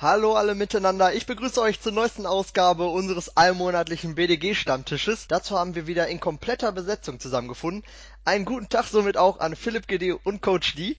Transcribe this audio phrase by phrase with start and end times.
[0.00, 5.26] Hallo alle miteinander, ich begrüße euch zur neuesten Ausgabe unseres allmonatlichen BDG-Stammtisches.
[5.26, 7.82] Dazu haben wir wieder in kompletter Besetzung zusammengefunden.
[8.24, 10.96] Einen guten Tag somit auch an Philipp GD und Coach D.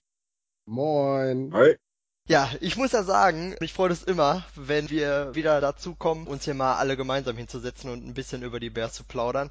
[0.65, 1.53] Moin.
[1.53, 1.77] Hi.
[2.27, 6.43] Ja, ich muss ja sagen, mich freut es immer, wenn wir wieder dazu kommen, uns
[6.43, 9.49] hier mal alle gemeinsam hinzusetzen und ein bisschen über die Bears zu plaudern.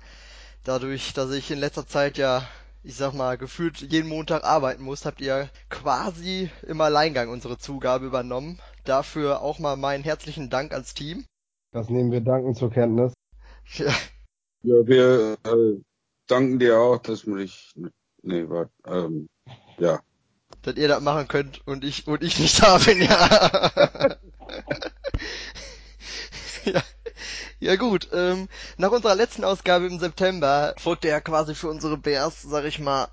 [0.64, 2.46] Dadurch, dass ich in letzter Zeit ja
[2.84, 8.06] ich sag mal, gefühlt jeden Montag arbeiten muss, habt ihr quasi im Alleingang unsere Zugabe
[8.06, 8.60] übernommen.
[8.88, 11.26] Dafür auch mal meinen herzlichen Dank ans Team.
[11.72, 13.12] Das nehmen wir danken zur Kenntnis.
[13.74, 13.92] Ja,
[14.62, 15.78] ja wir äh,
[16.26, 17.74] danken dir auch, dass man dich,
[18.22, 19.28] nee, warte, ähm,
[19.76, 20.00] ja.
[20.62, 24.16] Dass ihr das machen könnt und ich, und ich nicht da bin, ja.
[26.64, 26.82] ja.
[27.60, 28.48] Ja gut, ähm,
[28.78, 33.08] nach unserer letzten Ausgabe im September folgte ja quasi für unsere Bears, sag ich mal,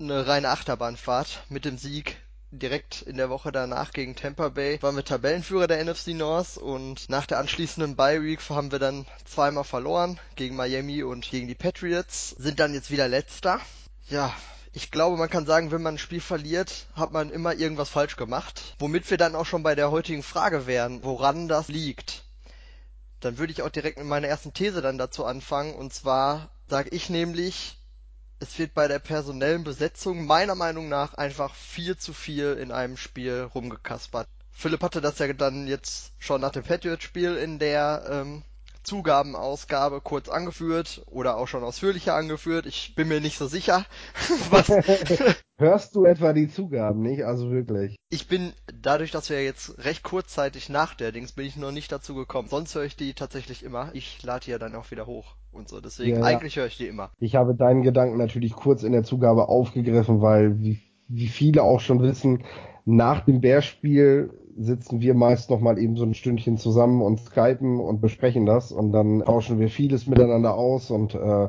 [0.00, 2.16] eine reine Achterbahnfahrt mit dem Sieg
[2.50, 7.08] direkt in der Woche danach gegen Tampa Bay waren wir Tabellenführer der NFC North und
[7.08, 11.54] nach der anschließenden Bye Week haben wir dann zweimal verloren gegen Miami und gegen die
[11.54, 13.60] Patriots, sind dann jetzt wieder letzter.
[14.08, 14.32] Ja,
[14.72, 18.16] ich glaube, man kann sagen, wenn man ein Spiel verliert, hat man immer irgendwas falsch
[18.16, 22.24] gemacht, womit wir dann auch schon bei der heutigen Frage wären, woran das liegt.
[23.20, 25.74] Dann würde ich auch direkt mit meiner ersten These dann dazu anfangen.
[25.74, 27.75] Und zwar sage ich nämlich,
[28.38, 32.96] es wird bei der personellen Besetzung meiner Meinung nach einfach viel zu viel in einem
[32.96, 34.28] Spiel rumgekaspert.
[34.52, 38.42] Philipp hatte das ja dann jetzt schon nach dem Patriot-Spiel in der ähm,
[38.86, 42.66] Zugabenausgabe kurz angeführt oder auch schon ausführlicher angeführt.
[42.66, 43.84] Ich bin mir nicht so sicher.
[44.50, 44.68] Was
[45.58, 47.24] Hörst du etwa die Zugaben nicht?
[47.24, 47.96] Also wirklich.
[48.10, 51.90] Ich bin, dadurch, dass wir jetzt recht kurzzeitig nach der Dings, bin ich noch nicht
[51.90, 52.48] dazu gekommen.
[52.48, 53.90] Sonst höre ich die tatsächlich immer.
[53.94, 55.80] Ich lade die ja dann auch wieder hoch und so.
[55.80, 57.10] Deswegen, ja, eigentlich höre ich die immer.
[57.18, 61.80] Ich habe deinen Gedanken natürlich kurz in der Zugabe aufgegriffen, weil, wie, wie viele auch
[61.80, 62.44] schon wissen,
[62.84, 67.80] nach dem Bärspiel sitzen wir meist noch mal eben so ein Stündchen zusammen und skypen
[67.80, 71.48] und besprechen das und dann tauschen wir vieles miteinander aus und äh,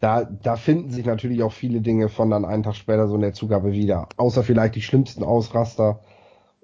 [0.00, 3.20] da, da finden sich natürlich auch viele Dinge von dann einen Tag später so in
[3.20, 4.08] der Zugabe wieder.
[4.16, 6.00] Außer vielleicht die schlimmsten Ausraster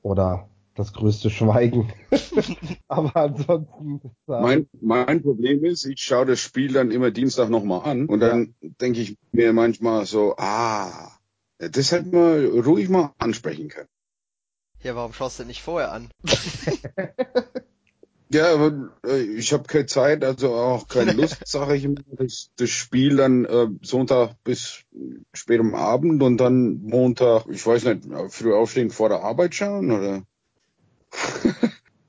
[0.02, 1.92] oder das größte Schweigen.
[2.88, 4.00] Aber ansonsten.
[4.26, 8.54] Mein, mein Problem ist, ich schaue das Spiel dann immer Dienstag nochmal an und dann
[8.60, 8.70] ja.
[8.80, 11.10] denke ich mir manchmal so, ah,
[11.58, 13.88] das hätten wir ruhig mal ansprechen können.
[14.84, 16.10] Ja, warum schaust du nicht vorher an?
[18.28, 22.02] ja, aber äh, ich habe keine Zeit, also auch keine Lust, sage ich immer.
[22.06, 24.84] Das, das Spiel dann äh, Sonntag bis
[25.32, 29.90] spät am Abend und dann Montag, ich weiß nicht, früh aufstehen vor der Arbeit schauen
[29.90, 30.22] oder?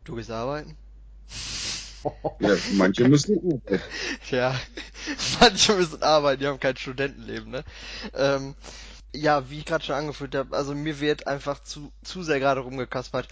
[0.03, 0.75] du gehst arbeiten?
[2.40, 3.63] Ja, manche müssen.
[4.30, 4.56] ja,
[5.40, 7.63] manche müssen arbeiten, die haben kein Studentenleben, ne?
[8.13, 8.53] Ähm,
[9.15, 12.61] ja, wie ich gerade schon angeführt habe, also mir wird einfach zu, zu sehr gerade
[12.61, 13.27] rumgekaspert.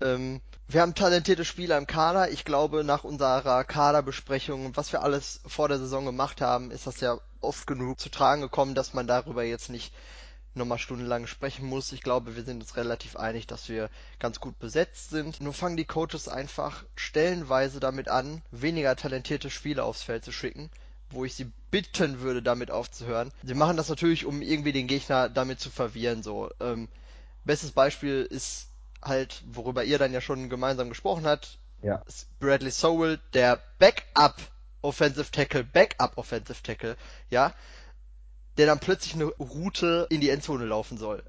[0.00, 2.30] Ähm, wir haben talentierte Spieler im Kader.
[2.30, 7.00] Ich glaube, nach unserer Kaderbesprechung, was wir alles vor der Saison gemacht haben, ist das
[7.00, 9.92] ja oft genug zu tragen gekommen, dass man darüber jetzt nicht
[10.54, 11.92] nochmal stundenlang sprechen muss.
[11.92, 15.40] Ich glaube, wir sind uns relativ einig, dass wir ganz gut besetzt sind.
[15.40, 20.70] Nur fangen die Coaches einfach stellenweise damit an, weniger talentierte Spieler aufs Feld zu schicken
[21.14, 23.32] wo ich sie bitten würde, damit aufzuhören.
[23.42, 26.22] Sie machen das natürlich, um irgendwie den Gegner damit zu verwirren.
[26.22, 26.88] So, ähm,
[27.44, 28.68] bestes Beispiel ist
[29.02, 31.58] halt, worüber ihr dann ja schon gemeinsam gesprochen habt.
[31.82, 32.02] Ja.
[32.40, 34.36] Bradley Sowell, der Backup
[34.82, 36.96] Offensive Tackle, Backup Offensive Tackle,
[37.30, 37.54] ja,
[38.56, 41.22] der dann plötzlich eine Route in die Endzone laufen soll.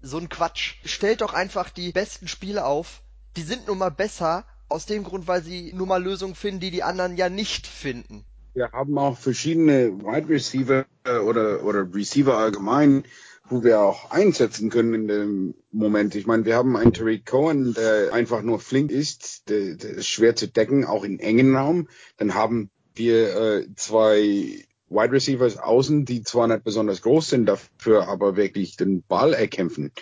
[0.00, 0.74] So ein Quatsch.
[0.84, 3.02] Stellt doch einfach die besten Spiele auf.
[3.36, 6.70] Die sind nun mal besser aus dem Grund, weil sie nun mal Lösungen finden, die
[6.70, 8.24] die anderen ja nicht finden.
[8.54, 13.04] Wir haben auch verschiedene Wide Receiver äh, oder, oder Receiver allgemein,
[13.48, 16.14] wo wir auch einsetzen können in dem Moment.
[16.14, 20.08] Ich meine, wir haben einen Tariq Cohen, der einfach nur flink ist, der, der ist
[20.08, 21.88] schwer zu decken, auch in engen Raum.
[22.18, 28.06] Dann haben wir äh, zwei Wide Receivers außen, die zwar nicht besonders groß sind, dafür
[28.08, 29.92] aber wirklich den Ball erkämpfen.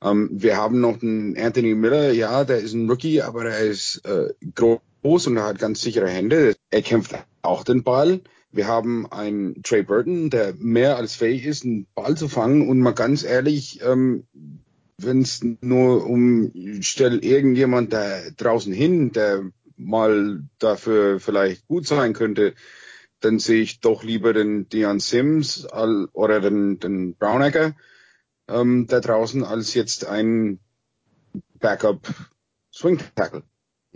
[0.00, 4.04] Ähm, wir haben noch einen Anthony Miller, ja, der ist ein Rookie, aber er ist
[4.04, 6.56] äh, groß und er hat ganz sichere Hände.
[6.70, 8.20] Er kämpft auch den Ball.
[8.50, 12.68] Wir haben einen Trey Burton, der mehr als fähig ist, einen Ball zu fangen.
[12.68, 14.26] Und mal ganz ehrlich, ähm,
[14.98, 22.12] wenn es nur um stell irgendjemand da draußen hin, der mal dafür vielleicht gut sein
[22.12, 22.54] könnte,
[23.20, 25.66] dann sehe ich doch lieber den Dion Sims
[26.12, 27.74] oder den, den Brownecker
[28.48, 30.60] ähm, da draußen als jetzt ein
[31.58, 32.06] Backup
[32.72, 33.42] Swing Tackle.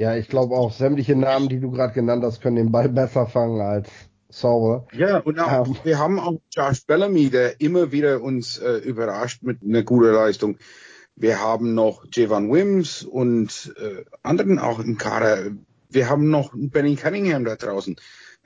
[0.00, 3.26] Ja, ich glaube auch sämtliche Namen, die du gerade genannt hast, können den Ball besser
[3.26, 3.90] fangen als
[4.30, 4.86] Sauber.
[4.94, 5.76] Ja, und auch, ähm.
[5.84, 10.56] wir haben auch Josh Bellamy, der immer wieder uns äh, überrascht mit einer guten Leistung.
[11.16, 15.50] Wir haben noch Javon Wims und äh, anderen auch im Kader.
[15.90, 17.96] Wir haben noch Benny Cunningham da draußen.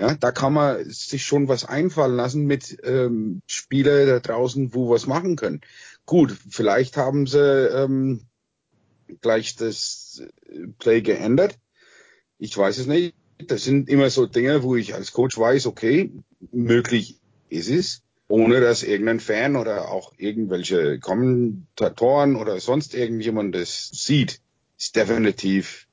[0.00, 4.90] Ja, da kann man sich schon was einfallen lassen mit ähm, Spieler da draußen, wo
[4.90, 5.60] was machen können.
[6.04, 8.26] Gut, vielleicht haben sie ähm,
[9.20, 11.58] gleich das äh, Play geändert.
[12.38, 13.14] Ich weiß es nicht.
[13.46, 16.12] Das sind immer so Dinge, wo ich als Coach weiß, okay,
[16.52, 17.18] möglich
[17.48, 24.40] ist es, ohne dass irgendein Fan oder auch irgendwelche Kommentatoren oder sonst irgendjemand das sieht,
[24.78, 25.88] ist definitiv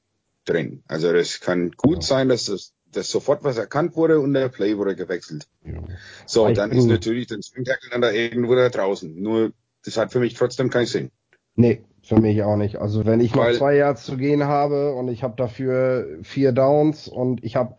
[0.45, 0.83] drin.
[0.87, 2.01] Also das kann gut ja.
[2.01, 5.47] sein, dass das dass sofort was erkannt wurde und der Play wurde gewechselt.
[5.63, 5.81] Ja.
[6.25, 9.19] So, ich dann ist natürlich der Swing Tackle dann da irgendwo da draußen.
[9.21, 9.53] Nur,
[9.83, 11.11] das hat für mich trotzdem keinen Sinn.
[11.55, 12.77] Nee, für mich auch nicht.
[12.77, 16.51] Also wenn ich Weil, noch zwei Yards zu gehen habe und ich habe dafür vier
[16.51, 17.75] Downs und ich habe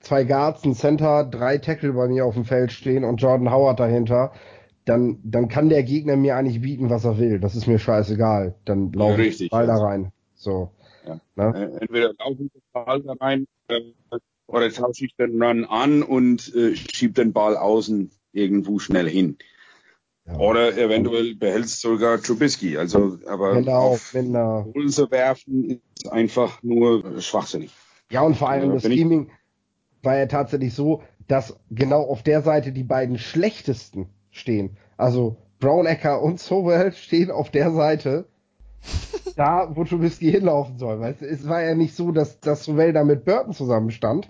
[0.00, 3.80] zwei Guards, ein Center, drei Tackle bei mir auf dem Feld stehen und Jordan Howard
[3.80, 4.32] dahinter,
[4.84, 7.38] dann, dann kann der Gegner mir eigentlich bieten, was er will.
[7.38, 8.54] Das ist mir scheißegal.
[8.64, 10.12] Dann laufe ja, ich Ball da rein.
[10.34, 10.70] So.
[11.06, 11.20] Ja.
[11.36, 11.78] Ne?
[11.80, 13.80] Entweder laufen den Ball da rein äh,
[14.46, 19.36] oder tausche ich den Run an und äh, schieb den Ball außen irgendwo schnell hin.
[20.32, 20.38] Ja.
[20.38, 22.76] Oder eventuell behältst sogar Trubisky.
[22.76, 27.70] Also, aber genau, auf Holen zu werfen ist einfach nur schwachsinnig.
[28.10, 29.30] Ja, und vor allem also, das Scheming
[30.02, 34.76] war ja tatsächlich so, dass genau auf der Seite die beiden schlechtesten stehen.
[34.96, 38.26] Also Brownecker und Sowell stehen auf der Seite,
[39.36, 41.00] da, wo Trubisky hinlaufen soll.
[41.00, 44.28] Weißt du, es war ja nicht so, dass, dass Sowell da mit Burton zusammenstand.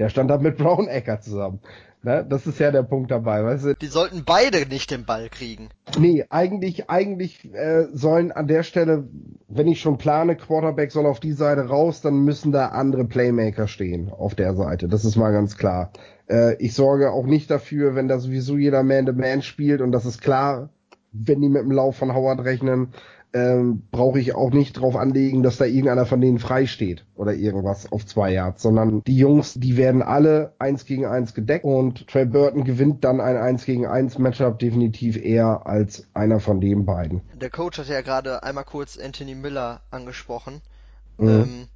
[0.00, 1.60] Der stand da mit Brownecker zusammen.
[2.02, 2.24] Ne?
[2.26, 3.74] Das ist ja der Punkt dabei, weißt du?
[3.74, 5.68] Die sollten beide nicht den Ball kriegen.
[5.98, 9.06] Nee, eigentlich, eigentlich äh, sollen an der Stelle,
[9.48, 13.68] wenn ich schon plane, Quarterback soll auf die Seite raus, dann müssen da andere Playmaker
[13.68, 14.88] stehen auf der Seite.
[14.88, 15.92] Das ist mal ganz klar.
[16.30, 20.22] Äh, ich sorge auch nicht dafür, wenn da sowieso jeder Man-to-Man spielt und das ist
[20.22, 20.70] klar,
[21.12, 22.94] wenn die mit dem Lauf von Howard rechnen,
[23.32, 27.34] ähm, brauche ich auch nicht drauf anlegen, dass da irgendeiner von denen frei steht oder
[27.34, 32.06] irgendwas auf zwei Yards, sondern die Jungs, die werden alle eins gegen eins gedeckt und
[32.08, 36.86] Trey Burton gewinnt dann ein eins gegen eins Matchup definitiv eher als einer von den
[36.86, 37.20] beiden.
[37.40, 40.60] Der Coach hat ja gerade einmal kurz Anthony Miller angesprochen.
[41.18, 41.28] Mhm.
[41.28, 41.68] Ähm,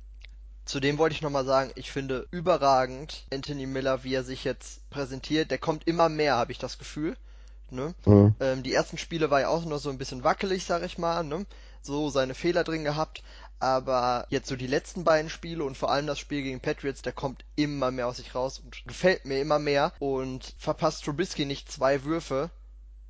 [0.65, 5.51] Zudem wollte ich nochmal sagen, ich finde überragend Anthony Miller, wie er sich jetzt präsentiert.
[5.51, 7.17] Der kommt immer mehr, habe ich das Gefühl.
[7.75, 7.95] Ne?
[8.07, 8.35] Mhm.
[8.41, 11.25] Ähm, die ersten Spiele war ja auch noch so ein bisschen wackelig, sag ich mal,
[11.25, 11.47] ne?
[11.83, 13.23] so seine Fehler drin gehabt.
[13.61, 17.13] Aber jetzt so die letzten beiden Spiele und vor allem das Spiel gegen Patriots, der
[17.13, 19.93] kommt immer mehr aus sich raus und gefällt mir immer mehr.
[20.01, 22.51] Und verpasst Trubisky nicht zwei Würfe,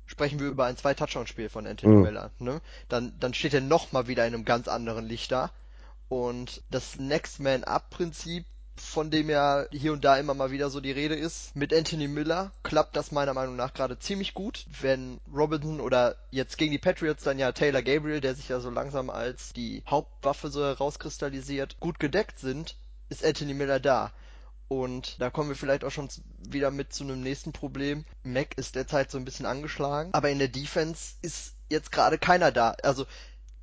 [0.05, 2.01] sprechen wir über ein Zwei-Touchdown-Spiel von Anthony mhm.
[2.03, 2.31] Miller.
[2.39, 2.61] Ne?
[2.89, 5.51] Dann, dann steht er nochmal wieder in einem ganz anderen Licht da.
[6.07, 8.45] Und das Next Man Up-Prinzip
[8.77, 11.55] von dem ja hier und da immer mal wieder so die Rede ist.
[11.55, 14.65] Mit Anthony Miller klappt das meiner Meinung nach gerade ziemlich gut.
[14.81, 18.69] Wenn Robinson oder jetzt gegen die Patriots dann ja Taylor Gabriel, der sich ja so
[18.69, 22.75] langsam als die Hauptwaffe so herauskristallisiert, gut gedeckt sind,
[23.09, 24.11] ist Anthony Miller da.
[24.67, 28.03] Und da kommen wir vielleicht auch schon wieder mit zu einem nächsten Problem.
[28.23, 32.51] Mac ist derzeit so ein bisschen angeschlagen, aber in der Defense ist jetzt gerade keiner
[32.51, 32.75] da.
[32.81, 33.05] Also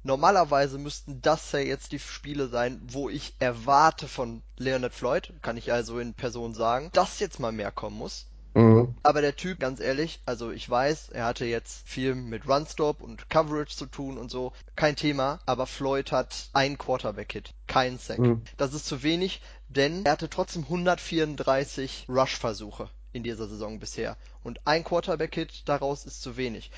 [0.04, 5.56] Normalerweise müssten das ja jetzt die Spiele sein, wo ich erwarte von Leonard Floyd, kann
[5.56, 8.26] ich also in Person sagen, dass jetzt mal mehr kommen muss.
[8.54, 8.94] Mhm.
[9.02, 13.30] Aber der Typ, ganz ehrlich, also ich weiß, er hatte jetzt viel mit Runstop und
[13.30, 18.18] Coverage zu tun und so, kein Thema, aber Floyd hat einen Quarterback-Hit, keinen Sack.
[18.18, 18.42] Mhm.
[18.56, 24.60] Das ist zu wenig, denn er hatte trotzdem 134 Rush-Versuche in dieser Saison bisher und
[24.66, 26.70] ein Quarterback-Hit daraus ist zu wenig.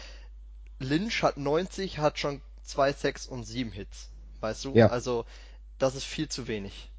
[0.79, 4.11] Lynch hat 90, hat schon zwei Sacks und sieben Hits.
[4.41, 4.73] Weißt du?
[4.75, 4.89] Ja.
[4.89, 5.25] Also,
[5.79, 6.91] das ist viel zu wenig.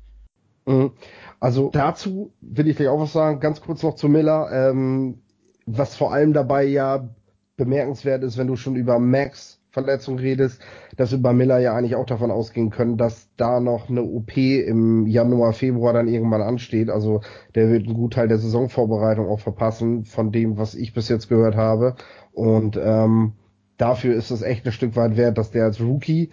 [0.65, 0.91] Mhm.
[1.39, 4.49] Also dazu will ich gleich auch was sagen, ganz kurz noch zu Miller.
[4.51, 5.21] Ähm,
[5.65, 7.09] was vor allem dabei ja
[7.57, 10.61] bemerkenswert ist, wenn du schon über Max Verletzung redest,
[10.95, 14.37] dass wir bei Miller ja eigentlich auch davon ausgehen können, dass da noch eine OP
[14.37, 16.89] im Januar, Februar dann irgendwann ansteht.
[16.89, 17.19] Also
[17.55, 21.57] der wird einen Gutteil der Saisonvorbereitung auch verpassen, von dem, was ich bis jetzt gehört
[21.57, 21.95] habe.
[22.31, 23.33] Und ähm,
[23.77, 26.31] dafür ist es echt ein Stück weit wert, dass der als Rookie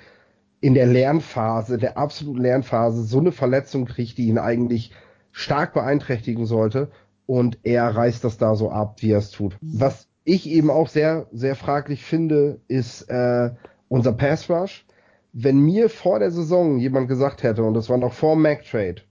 [0.60, 4.92] in der Lernphase, der absoluten Lernphase, so eine Verletzung kriegt, die ihn eigentlich
[5.32, 6.90] stark beeinträchtigen sollte.
[7.26, 9.56] Und er reißt das da so ab, wie er es tut.
[9.60, 13.50] Was ich eben auch sehr, sehr fraglich finde, ist äh,
[13.88, 14.86] unser Pass Rush.
[15.32, 19.02] Wenn mir vor der Saison jemand gesagt hätte, und das war noch vor Mac Trade,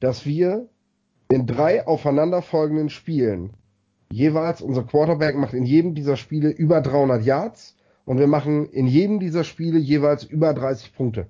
[0.00, 0.68] dass wir
[1.30, 3.54] in drei aufeinanderfolgenden Spielen
[4.12, 8.86] jeweils, unser Quarterback macht in jedem dieser Spiele über 300 Yards und wir machen in
[8.86, 11.26] jedem dieser Spiele jeweils über 30 Punkte.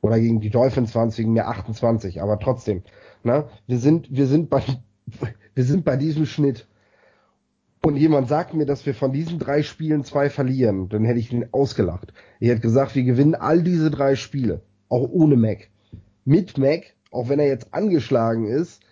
[0.00, 2.82] Oder gegen die Dolphins waren es wegen mir 28, aber trotzdem.
[3.22, 3.46] Ne?
[3.66, 4.62] Wir sind, wir sind bei,
[5.54, 6.66] wir sind bei diesem Schnitt.
[7.82, 11.32] und jemand sagt mir, dass wir von diesen drei Spielen zwei verlieren, dann hätte ich
[11.32, 12.12] ihn ausgelacht.
[12.40, 15.68] Ich hätte gesagt, wir gewinnen all diese drei Spiele, auch ohne Mac.
[16.24, 18.82] Mit Mac, auch wenn er jetzt angeschlagen ist,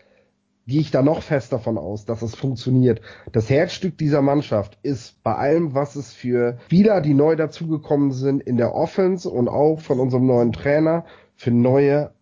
[0.66, 3.00] gehe ich da noch fest davon aus, dass es funktioniert.
[3.32, 8.42] Das Herzstück dieser Mannschaft ist bei allem, was es für Spieler, die neu dazugekommen sind,
[8.42, 11.04] in der Offense und auch von unserem neuen Trainer
[11.34, 12.12] für neue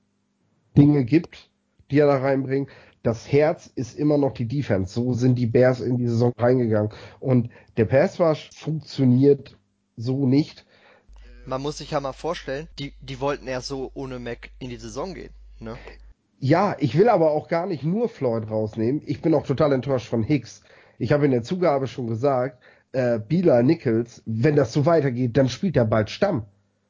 [0.77, 1.51] Dinge gibt,
[1.91, 2.71] die er da reinbringt.
[3.03, 4.93] Das Herz ist immer noch die Defense.
[4.93, 6.93] So sind die Bears in die Saison reingegangen.
[7.19, 9.57] Und der Pass Rush funktioniert
[9.97, 10.67] so nicht.
[11.47, 14.77] Man muss sich ja mal vorstellen, die, die wollten ja so ohne Mac in die
[14.77, 15.33] Saison gehen.
[15.59, 15.77] Ne?
[16.43, 19.03] Ja, ich will aber auch gar nicht nur Floyd rausnehmen.
[19.05, 20.63] Ich bin auch total enttäuscht von Hicks.
[20.99, 25.51] Ich habe in der Zugabe schon gesagt, äh, Bila Nichols, wenn das so weitergeht, dann
[25.51, 26.45] spielt er bald Stamm.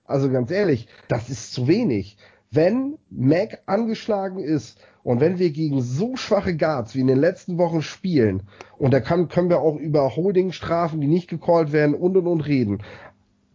[0.04, 2.16] Also ganz ehrlich, das ist zu wenig.
[2.52, 7.58] Wenn Mac angeschlagen ist und wenn wir gegen so schwache Guards wie in den letzten
[7.58, 8.44] Wochen spielen,
[8.78, 12.40] und da kann, können wir auch über Holdingstrafen, die nicht gecallt werden und und und
[12.40, 12.82] reden,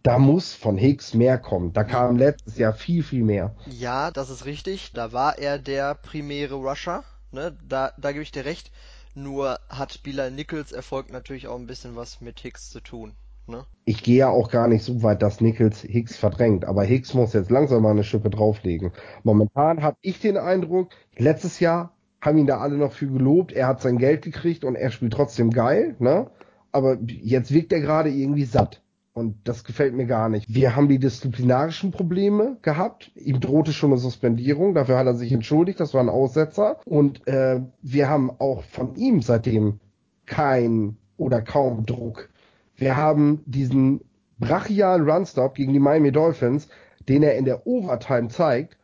[0.06, 1.72] da muss von Hicks mehr kommen.
[1.72, 3.56] Da kam letztes Jahr viel, viel mehr.
[3.66, 4.92] Ja, das ist richtig.
[4.92, 7.02] Da war er der primäre Rusher.
[7.32, 7.56] Ne?
[7.68, 8.70] Da, da gebe ich dir recht.
[9.16, 13.14] Nur hat Bilal Nichols Erfolg natürlich auch ein bisschen was mit Hicks zu tun.
[13.48, 13.64] Ne?
[13.84, 17.32] Ich gehe ja auch gar nicht so weit, dass Nichols Hicks verdrängt, aber Hicks muss
[17.32, 18.92] jetzt langsam mal eine Schippe drauflegen.
[19.24, 23.68] Momentan habe ich den Eindruck, letztes Jahr haben ihn da alle noch für gelobt, er
[23.68, 26.30] hat sein Geld gekriegt und er spielt trotzdem geil, ne?
[26.72, 28.82] Aber jetzt wirkt er gerade irgendwie satt.
[29.16, 30.44] Und das gefällt mir gar nicht.
[30.52, 33.10] Wir haben die disziplinarischen Probleme gehabt.
[33.14, 34.74] Ihm drohte schon eine Suspendierung.
[34.74, 35.80] Dafür hat er sich entschuldigt.
[35.80, 36.80] Das war ein Aussetzer.
[36.84, 39.80] Und äh, wir haben auch von ihm seitdem
[40.26, 42.28] kein oder kaum Druck.
[42.74, 44.02] Wir haben diesen
[44.38, 46.68] brachialen Runstop gegen die Miami Dolphins,
[47.08, 48.76] den er in der Overtime zeigt.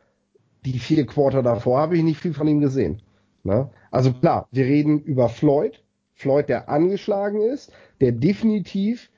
[0.65, 3.03] Die vier Quarter davor habe ich nicht viel von ihm gesehen.
[3.43, 3.69] Ne?
[3.91, 5.83] Also klar, wir reden über Floyd.
[6.15, 7.71] Floyd, der angeschlagen ist,
[8.01, 9.11] der definitiv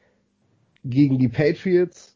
[0.86, 2.16] gegen die Patriots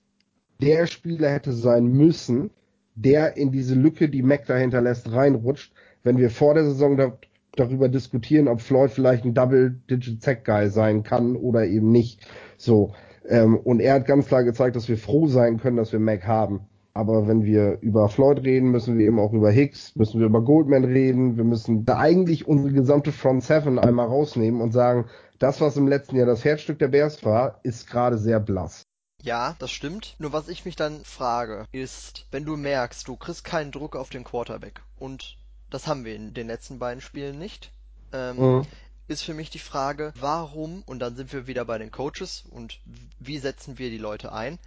[0.61, 2.51] der Spieler hätte sein müssen,
[2.95, 5.73] der in diese Lücke, die Mac dahinter lässt, reinrutscht,
[6.03, 7.17] wenn wir vor der Saison da,
[7.55, 12.27] darüber diskutieren, ob Floyd vielleicht ein Double-Digit-Sack-Guy sein kann oder eben nicht.
[12.57, 12.93] So.
[13.27, 16.25] Ähm, und er hat ganz klar gezeigt, dass wir froh sein können, dass wir Mac
[16.27, 16.61] haben.
[16.93, 20.43] Aber wenn wir über Floyd reden, müssen wir eben auch über Hicks, müssen wir über
[20.43, 21.37] Goldman reden.
[21.37, 25.05] Wir müssen da eigentlich unsere gesamte Front Seven einmal rausnehmen und sagen,
[25.39, 28.83] das, was im letzten Jahr das Herzstück der Bears war, ist gerade sehr blass.
[29.21, 30.15] Ja, das stimmt.
[30.19, 34.09] Nur was ich mich dann frage, ist, wenn du merkst, du kriegst keinen Druck auf
[34.09, 35.37] den Quarterback und
[35.69, 37.71] das haben wir in den letzten beiden Spielen nicht,
[38.13, 38.67] ähm, mhm.
[39.07, 42.79] ist für mich die Frage, warum, und dann sind wir wieder bei den Coaches und
[43.19, 44.57] wie setzen wir die Leute ein,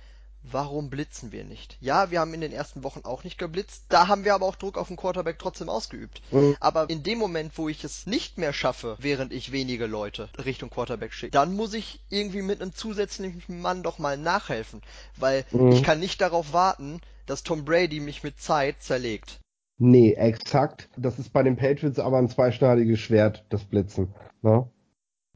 [0.42, 1.76] warum blitzen wir nicht?
[1.80, 4.56] Ja, wir haben in den ersten Wochen auch nicht geblitzt, da haben wir aber auch
[4.56, 6.22] Druck auf den Quarterback trotzdem ausgeübt.
[6.30, 6.56] Mhm.
[6.60, 10.70] Aber in dem Moment, wo ich es nicht mehr schaffe, während ich wenige Leute Richtung
[10.70, 14.82] Quarterback schicke, dann muss ich irgendwie mit einem zusätzlichen Mann doch mal nachhelfen,
[15.16, 15.72] weil mhm.
[15.72, 19.40] ich kann nicht darauf warten, dass Tom Brady mich mit Zeit zerlegt.
[19.78, 20.88] Nee, exakt.
[20.96, 24.14] Das ist bei den Patriots aber ein zweischneidiges Schwert, das Blitzen.
[24.42, 24.68] Ne?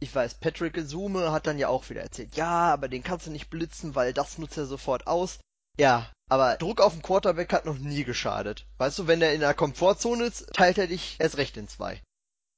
[0.01, 3.31] Ich weiß, Patrick Zoome hat dann ja auch wieder erzählt, ja, aber den kannst du
[3.31, 5.39] nicht blitzen, weil das nutzt er sofort aus.
[5.79, 8.67] Ja, aber Druck auf den Quarterback hat noch nie geschadet.
[8.79, 12.01] Weißt du, wenn er in der Komfortzone ist, teilt er dich erst recht in zwei.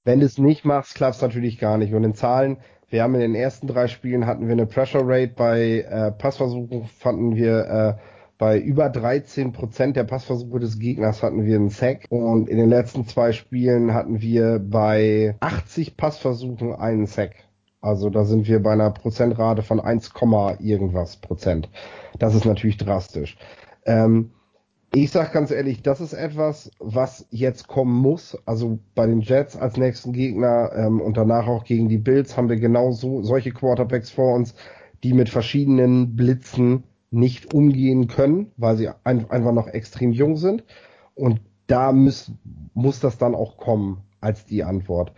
[0.04, 1.92] Wenn du es nicht machst, klappt es natürlich gar nicht.
[1.92, 5.34] Und in Zahlen, wir haben in den ersten drei Spielen hatten wir eine Pressure Rate
[5.34, 11.44] bei äh, Passversuchen, fanden wir äh, bei über 13 Prozent der Passversuche des Gegners hatten
[11.44, 17.06] wir einen Sack und in den letzten zwei Spielen hatten wir bei 80 Passversuchen einen
[17.06, 17.34] Sack.
[17.80, 20.12] Also da sind wir bei einer Prozentrate von 1,
[20.60, 21.68] irgendwas Prozent.
[22.18, 23.36] Das ist natürlich drastisch.
[23.86, 24.30] Ähm,
[24.94, 28.38] ich sag ganz ehrlich, das ist etwas, was jetzt kommen muss.
[28.46, 32.48] Also bei den Jets als nächsten Gegner ähm, und danach auch gegen die Bills haben
[32.48, 34.54] wir genau so solche Quarterbacks vor uns,
[35.04, 40.64] die mit verschiedenen Blitzen nicht umgehen können, weil sie ein, einfach noch extrem jung sind.
[41.14, 42.32] Und da muss,
[42.74, 45.12] muss das dann auch kommen als die Antwort.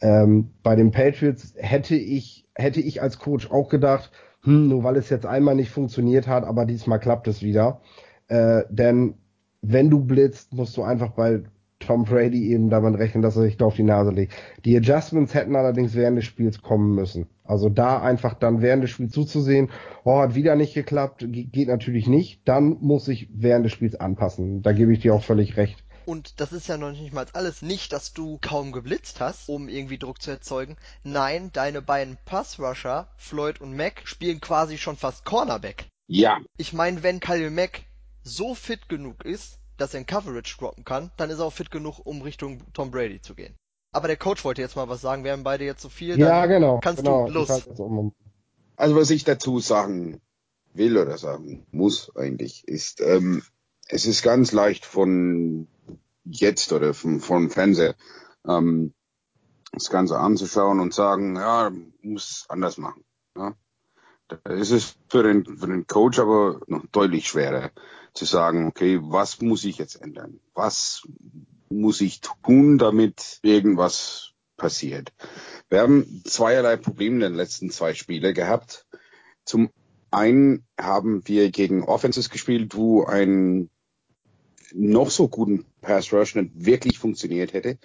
[0.00, 4.10] Ähm, bei den Patriots hätte ich, hätte ich als Coach auch gedacht,
[4.42, 7.80] hm, nur weil es jetzt einmal nicht funktioniert hat, aber diesmal klappt es wieder.
[8.28, 9.14] Äh, denn
[9.62, 11.42] wenn du blitzt, musst du einfach bei
[11.78, 14.34] Tom Brady eben damit rechnen, dass er sich da auf die Nase legt.
[14.64, 17.26] Die Adjustments hätten allerdings während des Spiels kommen müssen.
[17.44, 19.70] Also da einfach dann während des Spiels zuzusehen,
[20.04, 22.40] oh, hat wieder nicht geklappt, geht natürlich nicht.
[22.48, 24.62] Dann muss ich während des Spiels anpassen.
[24.62, 25.84] Da gebe ich dir auch völlig recht.
[26.06, 27.62] Und das ist ja noch nicht mal alles.
[27.62, 30.76] Nicht, dass du kaum geblitzt hast, um irgendwie Druck zu erzeugen.
[31.02, 35.86] Nein, deine beiden Passrusher, Floyd und Mac, spielen quasi schon fast Cornerback.
[36.06, 36.38] Ja.
[36.58, 37.82] Ich meine, wenn Kyle Mack
[38.22, 41.70] so fit genug ist, dass er in Coverage droppen kann, dann ist er auch fit
[41.70, 43.54] genug, um Richtung Tom Brady zu gehen.
[43.94, 45.22] Aber der Coach wollte jetzt mal was sagen.
[45.22, 46.18] Wir haben beide jetzt so viel.
[46.18, 46.80] Ja, genau.
[46.82, 47.26] Kannst genau.
[47.26, 47.48] du los.
[48.76, 50.20] Also was ich dazu sagen
[50.72, 53.44] will oder sagen muss eigentlich, ist, ähm,
[53.86, 55.68] es ist ganz leicht von
[56.24, 57.94] jetzt oder vom, vom Fernseher
[58.44, 58.94] ähm,
[59.70, 61.70] das Ganze anzuschauen und sagen, ja,
[62.02, 63.04] muss anders machen.
[63.36, 63.54] Ja.
[64.26, 67.70] Da ist es für den, für den Coach aber noch deutlich schwerer
[68.12, 70.40] zu sagen, okay, was muss ich jetzt ändern?
[70.52, 71.06] Was
[71.80, 75.12] muss ich tun, damit irgendwas passiert?
[75.68, 78.86] Wir haben zweierlei Probleme in den letzten zwei Spielen gehabt.
[79.44, 79.70] Zum
[80.10, 83.68] einen haben wir gegen Offenses gespielt, wo ein
[84.72, 87.78] noch so guten Pass Rush nicht wirklich funktioniert hätte.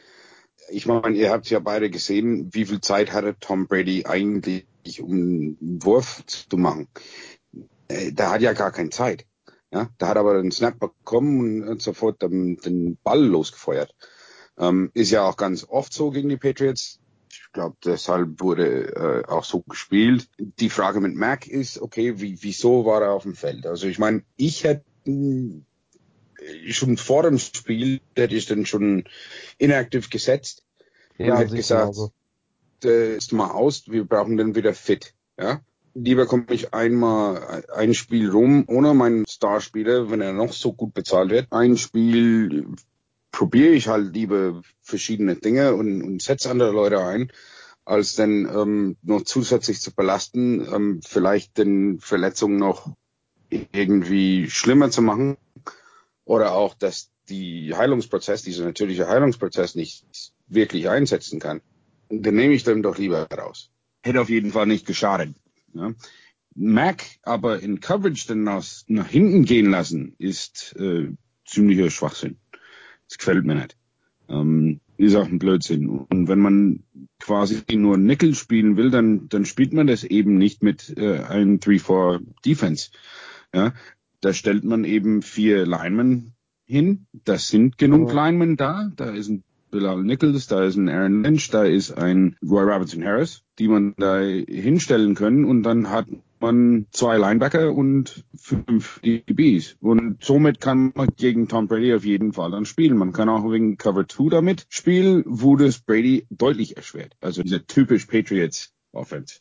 [0.69, 4.65] Ich meine, ihr habt ja beide gesehen, wie viel Zeit hatte Tom Brady eigentlich,
[5.01, 6.87] um einen Wurf zu machen.
[7.87, 9.25] Äh, da hat ja gar keine Zeit.
[9.71, 13.95] Ja, da hat aber den Snap bekommen und sofort den, den Ball losgefeuert.
[14.57, 16.99] Ähm, ist ja auch ganz oft so gegen die Patriots.
[17.31, 20.27] Ich glaube, deshalb wurde äh, auch so gespielt.
[20.39, 23.65] Die Frage mit Mac ist, okay, wie, wieso war er auf dem Feld?
[23.67, 24.85] Also ich meine, ich hätte
[26.69, 29.03] schon vor dem Spiel hätte ich dann schon
[29.57, 30.63] inaktiv gesetzt
[31.17, 32.11] Ja, und hätte gesagt, genauso.
[32.83, 35.13] äh, ist mal aus, wir brauchen dann wieder fit.
[35.37, 35.61] Ja?
[36.01, 40.93] Lieber komme ich einmal ein Spiel rum ohne meinen Starspieler, wenn er noch so gut
[40.93, 41.47] bezahlt wird.
[41.51, 42.67] Ein Spiel
[43.31, 47.31] probiere ich halt lieber verschiedene Dinge und, und setze andere Leute ein,
[47.83, 52.95] als dann ähm, noch zusätzlich zu belasten, ähm, vielleicht den Verletzungen noch
[53.49, 55.35] irgendwie schlimmer zu machen
[56.23, 60.05] oder auch, dass die Heilungsprozess, dieser natürliche Heilungsprozess nicht
[60.47, 61.61] wirklich einsetzen kann.
[62.07, 63.69] Und dann nehme ich dann doch lieber raus.
[64.01, 65.35] Hätte auf jeden Fall nicht geschadet.
[65.73, 65.93] Ja.
[66.55, 71.09] Mac aber in Coverage dann nach, nach hinten gehen lassen, ist äh,
[71.45, 72.37] ziemlicher Schwachsinn.
[73.07, 73.77] Das gefällt mir nicht.
[74.27, 75.87] Ähm, ist auch ein Blödsinn.
[75.87, 76.83] Und wenn man
[77.19, 81.57] quasi nur Nickel spielen will, dann, dann spielt man das eben nicht mit äh, einem
[81.57, 82.91] 3-4 Defense.
[83.53, 83.73] Ja,
[84.21, 86.33] da stellt man eben vier Linemen
[86.65, 87.07] hin.
[87.13, 88.25] Das sind genug Ja.
[88.25, 88.91] Linemen da.
[88.95, 93.03] Da ist ein Bilal Nichols, da ist ein Aaron Lynch, da ist ein Roy Robinson
[93.03, 96.07] Harris, die man da hinstellen können und dann hat
[96.39, 99.75] man zwei Linebacker und fünf DBs.
[99.81, 102.97] Und somit kann man gegen Tom Brady auf jeden Fall dann spielen.
[102.97, 107.15] Man kann auch wegen Cover 2 damit spielen, wo das Brady deutlich erschwert.
[107.21, 109.39] Also diese typisch Patriots Offense.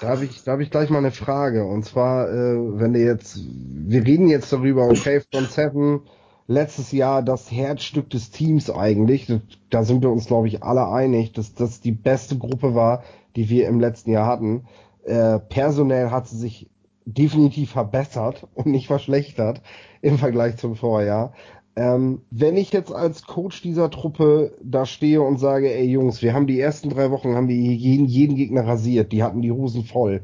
[0.00, 1.64] Da habe ich, hab ich gleich mal eine Frage.
[1.64, 6.00] Und zwar, äh, wenn du jetzt, wir reden jetzt darüber, okay, Front Seven,
[6.46, 9.32] letztes Jahr das Herzstück des Teams eigentlich.
[9.70, 13.02] Da sind wir uns, glaube ich, alle einig, dass das die beste Gruppe war,
[13.36, 14.64] die wir im letzten Jahr hatten.
[15.04, 16.68] Äh, personell hat sie sich
[17.04, 19.62] definitiv verbessert und nicht verschlechtert
[20.00, 21.32] im Vergleich zum Vorjahr.
[21.74, 26.34] Ähm, wenn ich jetzt als Coach dieser Truppe da stehe und sage, ey Jungs, wir
[26.34, 29.84] haben die ersten drei Wochen, haben wir jeden, jeden Gegner rasiert, die hatten die Hosen
[29.84, 30.22] voll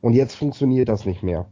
[0.00, 1.46] und jetzt funktioniert das nicht mehr,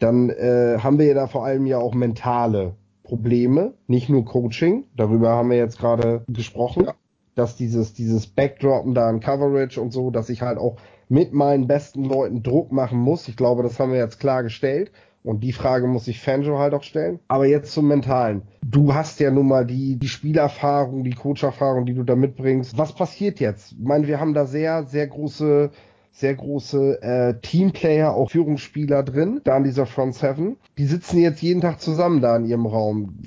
[0.00, 4.84] dann äh, haben wir ja da vor allem ja auch mentale Probleme, nicht nur Coaching,
[4.96, 6.94] darüber haben wir jetzt gerade gesprochen, Ja.
[7.36, 10.76] dass dieses, dieses Backdroppen da in Coverage und so, dass ich halt auch
[11.08, 13.28] mit meinen besten Leuten Druck machen muss.
[13.28, 14.90] Ich glaube, das haben wir jetzt klargestellt.
[15.22, 17.18] Und die Frage muss sich Fanjo halt auch stellen.
[17.28, 18.42] Aber jetzt zum Mentalen.
[18.62, 22.76] Du hast ja nun mal die, die Spielerfahrung, die Coacherfahrung, die du da mitbringst.
[22.76, 23.72] Was passiert jetzt?
[23.72, 25.70] Ich meine, wir haben da sehr, sehr große,
[26.16, 30.56] sehr große äh, Teamplayer, auch Führungsspieler drin, da in dieser Front Seven.
[30.78, 33.18] Die sitzen jetzt jeden Tag zusammen da in ihrem Raum.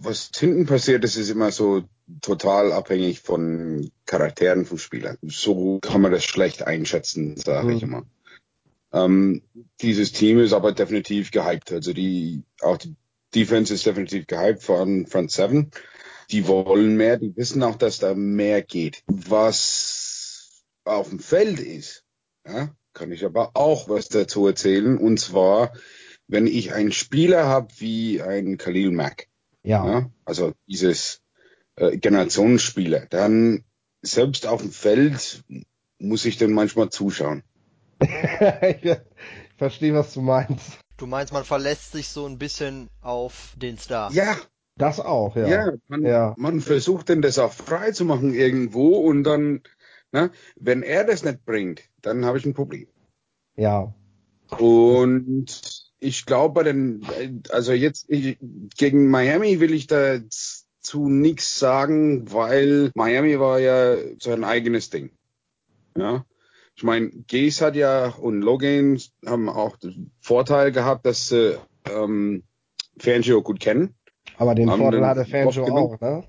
[0.00, 1.82] was hinten passiert, das ist immer so
[2.20, 5.16] total abhängig von Charakteren von Spielern.
[5.22, 7.88] So kann man das schlecht einschätzen, sage ich Mhm.
[7.88, 8.02] immer.
[8.92, 9.42] Ähm,
[9.80, 11.70] dieses Team ist aber definitiv gehypt.
[11.72, 12.96] Also die, auch die
[13.34, 15.70] Defense ist definitiv gehypt von Front Seven.
[16.30, 19.02] Die wollen mehr, die wissen auch, dass da mehr geht.
[19.06, 22.04] Was auf dem Feld ist,
[22.48, 24.96] ja, kann ich aber auch was dazu erzählen.
[24.98, 25.72] Und zwar,
[26.26, 29.28] wenn ich einen Spieler habe wie ein Khalil Mack,
[29.62, 29.86] Ja.
[29.86, 31.20] ja, also dieses
[31.76, 33.64] äh, Generationsspieler, dann
[34.02, 35.44] selbst auf dem Feld
[35.98, 37.42] muss ich dann manchmal zuschauen.
[38.00, 38.96] ich
[39.56, 40.78] verstehe, was du meinst.
[40.96, 44.12] Du meinst, man verlässt sich so ein bisschen auf den Star.
[44.12, 44.36] Ja,
[44.76, 45.48] Das auch, ja.
[45.48, 46.34] ja, man, Ja.
[46.38, 49.62] man versucht denn das auch frei zu machen irgendwo und dann,
[50.12, 52.88] ne, wenn er das nicht bringt, dann habe ich ein Problem.
[53.56, 53.94] Ja.
[54.58, 57.02] Und ich glaube bei den,
[57.50, 58.38] also jetzt ich,
[58.76, 64.90] gegen Miami will ich da jetzt zu nichts sagen, weil Miami war ja sein eigenes
[64.90, 65.10] Ding.
[65.96, 66.24] Ja.
[66.76, 71.58] Ich meine, Gaze hat ja und Logan haben auch den Vorteil gehabt, dass sie
[71.90, 72.44] ähm,
[72.98, 73.94] Fangio gut kennen.
[74.36, 76.24] Aber den Vorteil hat der Fanjo auch, ne?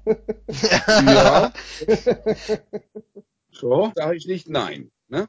[0.88, 1.54] ja.
[3.52, 4.90] so, sage ich nicht nein.
[5.10, 5.28] Ne?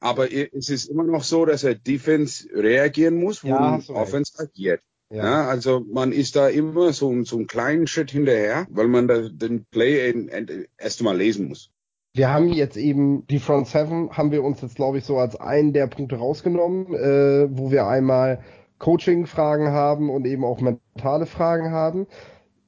[0.00, 4.80] Aber es ist immer noch so, dass er Defense reagieren muss, wo ja, Offense agiert.
[5.10, 5.24] Ja.
[5.24, 5.48] ja.
[5.48, 9.64] also man ist da immer so, so einen kleinen Schritt hinterher, weil man da den
[9.64, 10.12] Play
[10.78, 11.70] erst mal lesen muss.
[12.12, 15.34] Wir haben jetzt eben die Front Seven haben wir uns jetzt glaube ich so als
[15.34, 18.40] einen der Punkte rausgenommen, äh, wo wir einmal
[18.78, 22.06] Coaching-Fragen haben und eben auch mentale Fragen haben.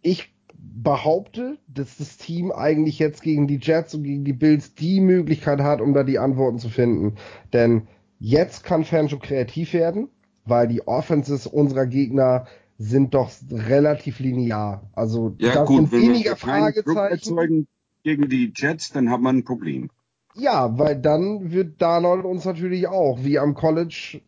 [0.03, 5.01] Ich behaupte, dass das Team eigentlich jetzt gegen die Jets und gegen die Bills die
[5.01, 7.17] Möglichkeit hat, um da die Antworten zu finden.
[7.53, 7.89] Denn
[8.19, 10.09] jetzt kann Fanjo kreativ werden,
[10.45, 12.47] weil die Offenses unserer Gegner
[12.79, 14.89] sind doch relativ linear.
[14.93, 17.67] Also ja, das gut, sind weniger Fragezeichen.
[18.03, 19.91] Gegen die Jets, dann hat man ein Problem.
[20.37, 24.21] Ja, weil dann wird Darnold uns natürlich auch, wie am College,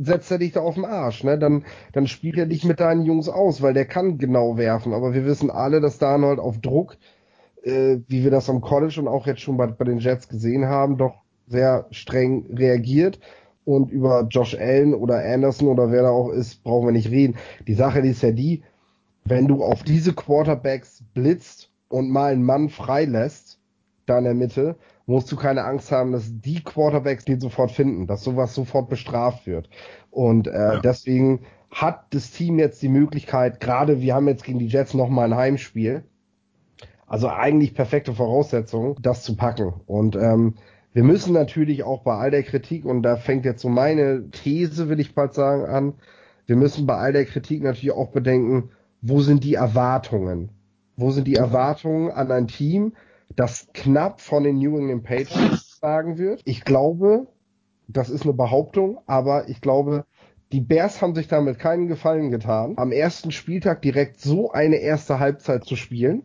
[0.00, 1.38] setzt er dich da auf den Arsch, ne?
[1.38, 4.92] Dann, dann spielt er dich mit deinen Jungs aus, weil der kann genau werfen.
[4.92, 6.96] Aber wir wissen alle, dass Darnold auf Druck,
[7.62, 10.66] äh, wie wir das am College und auch jetzt schon bei, bei den Jets gesehen
[10.66, 11.14] haben, doch
[11.46, 13.20] sehr streng reagiert.
[13.64, 17.36] Und über Josh Allen oder Anderson oder wer da auch ist, brauchen wir nicht reden.
[17.66, 18.62] Die Sache ist ja die,
[19.24, 23.58] wenn du auf diese Quarterbacks blitzt und mal einen Mann freilässt,
[24.06, 28.06] da in der Mitte, musst du keine Angst haben, dass die Quarterbacks den sofort finden,
[28.06, 29.70] dass sowas sofort bestraft wird.
[30.10, 30.80] Und äh, ja.
[30.80, 35.32] deswegen hat das Team jetzt die Möglichkeit, gerade wir haben jetzt gegen die Jets nochmal
[35.32, 36.04] ein Heimspiel,
[37.06, 39.74] also eigentlich perfekte Voraussetzungen, das zu packen.
[39.86, 40.54] Und ähm,
[40.92, 44.88] wir müssen natürlich auch bei all der Kritik, und da fängt jetzt so meine These,
[44.88, 45.94] will ich bald sagen, an,
[46.46, 48.70] wir müssen bei all der Kritik natürlich auch bedenken,
[49.02, 50.50] wo sind die Erwartungen?
[50.96, 52.94] Wo sind die Erwartungen an ein Team,
[53.34, 56.42] das knapp von den New England Patriots sagen wird.
[56.44, 57.26] Ich glaube,
[57.88, 60.04] das ist eine Behauptung, aber ich glaube,
[60.52, 65.18] die Bears haben sich damit keinen Gefallen getan, am ersten Spieltag direkt so eine erste
[65.18, 66.22] Halbzeit zu spielen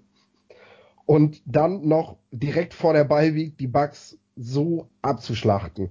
[1.05, 5.89] und dann noch direkt vor der Beiweek die Bugs so abzuschlachten.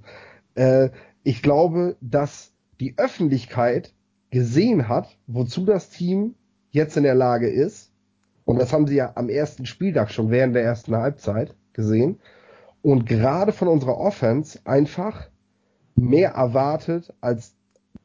[0.55, 0.91] Äh,
[1.23, 3.95] ich glaube, dass die Öffentlichkeit
[4.31, 6.35] gesehen hat, wozu das Team
[6.71, 7.90] jetzt in der Lage ist
[8.51, 12.19] und das haben sie ja am ersten Spieltag schon während der ersten Halbzeit gesehen.
[12.83, 15.29] Und gerade von unserer Offense einfach
[15.95, 17.55] mehr erwartet als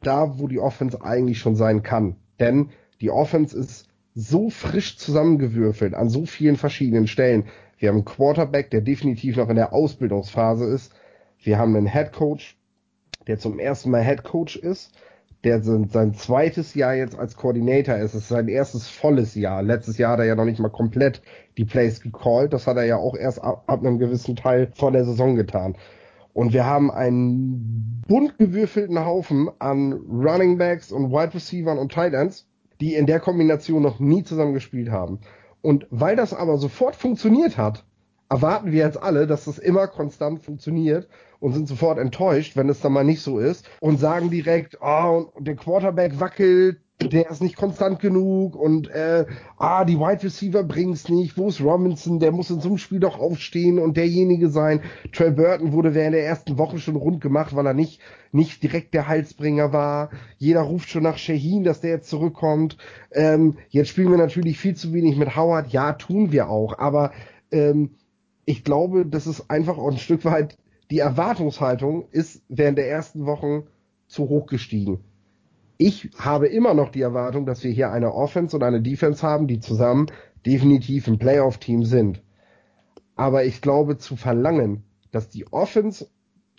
[0.03, 2.17] da, wo die Offense eigentlich schon sein kann.
[2.39, 2.69] Denn
[3.01, 7.45] die Offense ist so frisch zusammengewürfelt an so vielen verschiedenen Stellen.
[7.79, 10.93] Wir haben einen Quarterback, der definitiv noch in der Ausbildungsphase ist.
[11.39, 12.55] Wir haben einen Head Coach,
[13.25, 14.91] der zum ersten Mal Head Coach ist
[15.45, 18.15] der sein zweites Jahr jetzt als Koordinator ist.
[18.15, 19.61] Es ist sein erstes volles Jahr.
[19.61, 21.21] Letztes Jahr hat er ja noch nicht mal komplett
[21.57, 22.51] die Plays gecallt.
[22.51, 25.77] Das hat er ja auch erst ab, ab einem gewissen Teil vor der Saison getan.
[26.33, 32.13] Und wir haben einen bunt gewürfelten Haufen an Running Backs und Wide Receivers und Tight
[32.13, 32.47] Ends,
[32.81, 35.19] die in der Kombination noch nie zusammen gespielt haben.
[35.61, 37.85] Und weil das aber sofort funktioniert hat,
[38.29, 41.07] erwarten wir jetzt alle, dass das immer konstant funktioniert
[41.39, 45.27] und sind sofort enttäuscht, wenn es dann mal nicht so ist und sagen direkt, oh,
[45.39, 49.25] der Quarterback wackelt, der ist nicht konstant genug und äh,
[49.57, 51.37] ah, die Wide Receiver bringen's nicht.
[51.37, 52.19] Wo ist Robinson?
[52.19, 54.81] Der muss in so einem Spiel doch aufstehen und derjenige sein.
[55.11, 57.99] Trey Burton wurde während der ersten Woche schon rund gemacht, weil er nicht
[58.31, 60.09] nicht direkt der Halsbringer war.
[60.37, 62.77] Jeder ruft schon nach Shaheen, dass der jetzt zurückkommt.
[63.11, 65.73] Ähm, jetzt spielen wir natürlich viel zu wenig mit Howard.
[65.73, 67.11] Ja, tun wir auch, aber
[67.51, 67.91] ähm,
[68.45, 70.57] ich glaube, das ist einfach auch ein Stück weit
[70.91, 73.63] die Erwartungshaltung ist während der ersten Wochen
[74.07, 74.99] zu hoch gestiegen.
[75.77, 79.47] Ich habe immer noch die Erwartung, dass wir hier eine Offense und eine Defense haben,
[79.47, 80.07] die zusammen
[80.45, 82.21] definitiv ein Playoff-Team sind.
[83.15, 86.07] Aber ich glaube, zu verlangen, dass die Offense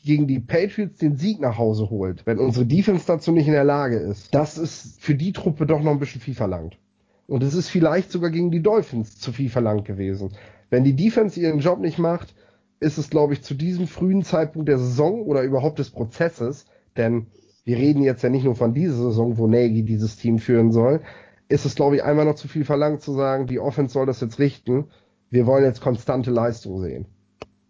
[0.02, 3.64] gegen die Patriots den Sieg nach Hause holt, wenn unsere Defense dazu nicht in der
[3.64, 6.78] Lage ist, das ist für die Truppe doch noch ein bisschen viel verlangt.
[7.26, 10.32] Und es ist vielleicht sogar gegen die Dolphins zu viel verlangt gewesen.
[10.70, 12.34] Wenn die Defense ihren Job nicht macht,
[12.80, 17.26] ist es, glaube ich, zu diesem frühen Zeitpunkt der Saison oder überhaupt des Prozesses, denn
[17.64, 21.00] wir reden jetzt ja nicht nur von dieser Saison, wo Nagy dieses Team führen soll,
[21.48, 24.20] ist es, glaube ich, einmal noch zu viel verlangt zu sagen, die Offense soll das
[24.20, 24.86] jetzt richten.
[25.30, 27.06] Wir wollen jetzt konstante Leistung sehen.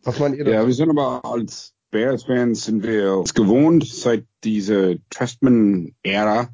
[0.02, 0.54] Was meint ihr dazu?
[0.54, 6.48] Ja, wir sind aber als Bears-Fans sind wir es gewohnt, seit dieser Trustman-Ära,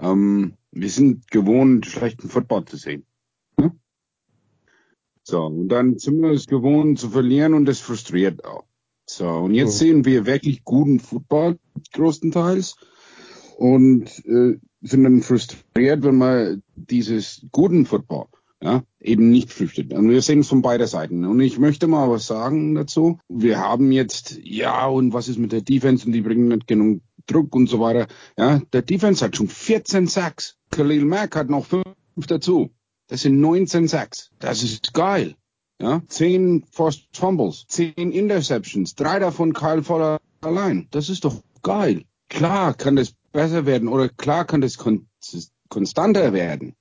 [0.00, 3.04] ähm, wir sind gewohnt, schlechten Football zu sehen.
[5.24, 8.64] So, und dann sind wir es gewohnt zu verlieren und das frustriert auch.
[9.06, 9.78] So, und jetzt oh.
[9.78, 11.58] sehen wir wirklich guten Football
[11.92, 12.76] größtenteils
[13.56, 18.26] und äh, sind dann frustriert, wenn man dieses guten Football
[18.62, 19.92] ja, eben nicht flüchtet.
[19.92, 21.24] Und wir sehen es von beider Seiten.
[21.24, 23.18] Und ich möchte mal was sagen dazu.
[23.28, 26.06] Wir haben jetzt, ja, und was ist mit der Defense?
[26.06, 28.06] Und die bringen nicht genug Druck und so weiter.
[28.36, 30.56] Ja, der Defense hat schon 14 Sacks.
[30.70, 31.84] Khalil Mack hat noch fünf
[32.26, 32.70] dazu.
[33.08, 34.30] Das sind 19 Sacks.
[34.38, 35.34] Das ist geil.
[35.80, 40.86] Ja, 10 Forced Fumbles, 10 Interceptions, drei davon Kyle Voller allein.
[40.92, 42.04] Das ist doch geil.
[42.28, 45.08] Klar kann das besser werden oder klar kann das kon
[45.68, 46.76] konstanter werden.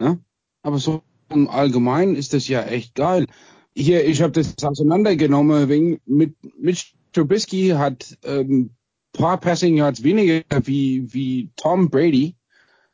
[0.00, 0.18] Ja?
[0.62, 3.26] Aber so im Allgemeinen ist das ja echt geil.
[3.74, 8.70] Hier, ich habe das auseinandergenommen wegen mit Mitch Trubisky hat ähm,
[9.12, 12.36] paar Passing Yards weniger wie wie Tom Brady,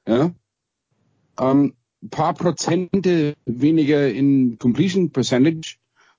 [0.07, 0.33] ja,
[1.39, 1.75] ähm,
[2.11, 5.77] paar Prozente weniger in Completion Percentage,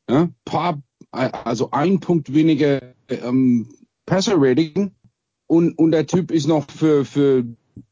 [0.09, 3.69] ja, paar also ein Punkt weniger ähm,
[4.05, 4.91] Passer Rating
[5.47, 7.45] und und der Typ ist noch für für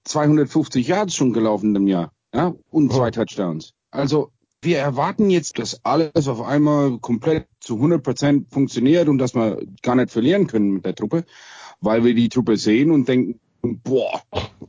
[0.05, 3.11] 250 Yards schon gelaufen im Jahr, ja, und zwei oh.
[3.11, 3.73] Touchdowns.
[3.91, 9.35] Also wir erwarten jetzt, dass alles auf einmal komplett zu 100 Prozent funktioniert und dass
[9.35, 11.25] wir gar nicht verlieren können mit der Truppe,
[11.81, 14.21] weil wir die Truppe sehen und denken, boah.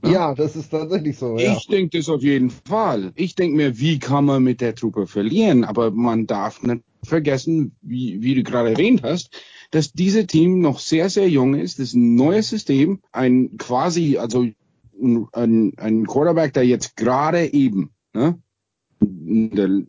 [0.04, 1.38] Ja, das ist tatsächlich so.
[1.38, 1.57] Ja.
[1.57, 3.12] Ich denke das auf jeden Fall.
[3.16, 5.64] Ich denke mir, wie kann man mit der Truppe verlieren?
[5.64, 9.30] Aber man darf nicht vergessen, wie, wie du gerade erwähnt hast,
[9.70, 11.78] dass dieses Team noch sehr, sehr jung ist.
[11.78, 14.46] Das ist ein neues System, ein quasi, also
[15.33, 18.40] ein, ein Quarterback, der jetzt gerade eben ne,
[19.00, 19.83] in der,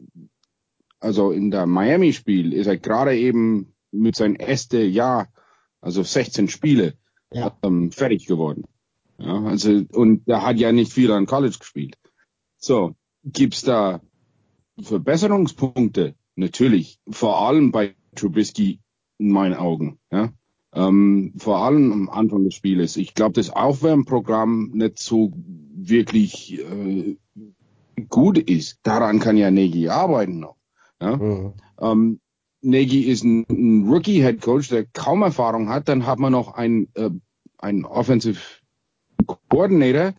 [1.00, 5.30] also in der Miami-Spiel ist er gerade eben mit seinem ersten Jahr,
[5.80, 6.96] also 16 Spiele,
[7.32, 7.56] ja.
[7.64, 8.66] ähm, fertig geworden.
[9.18, 11.98] Ja, also, und er hat ja nicht viel an College gespielt.
[12.58, 14.02] So, gibt's da
[14.82, 16.16] Verbesserungspunkte?
[16.36, 17.00] Natürlich.
[17.10, 18.82] Vor allem bei Trubisky
[19.18, 20.00] in meinen Augen.
[20.12, 20.34] Ja.
[20.74, 22.98] Ähm, vor allem am Anfang des Spieles.
[22.98, 25.32] Ich glaube, das Aufwärmprogramm nicht so
[25.74, 27.16] wirklich äh,
[28.10, 28.80] gut ist.
[28.84, 30.58] Daran kann ja Nagy arbeiten noch.
[31.02, 31.16] Ja?
[31.16, 31.54] Mhm.
[31.80, 32.20] Ähm,
[32.62, 35.88] Nagy ist ein, ein Rookie-Head Coach, der kaum Erfahrung hat.
[35.88, 37.12] Dann hat man noch einen, äh,
[37.58, 38.42] einen Offensive
[39.26, 40.14] Coordinator,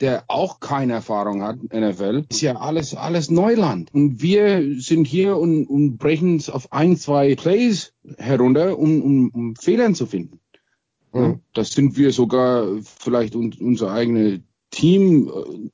[0.00, 2.24] der auch keine Erfahrung hat, NFL.
[2.28, 3.92] Ist ja alles, alles Neuland.
[3.94, 9.28] Und wir sind hier und, und brechen es auf ein, zwei Plays herunter, um, um,
[9.30, 10.40] um Fehlern zu finden.
[11.12, 11.20] Mhm.
[11.20, 15.30] Ja, das sind wir sogar vielleicht un, unser eigene Team,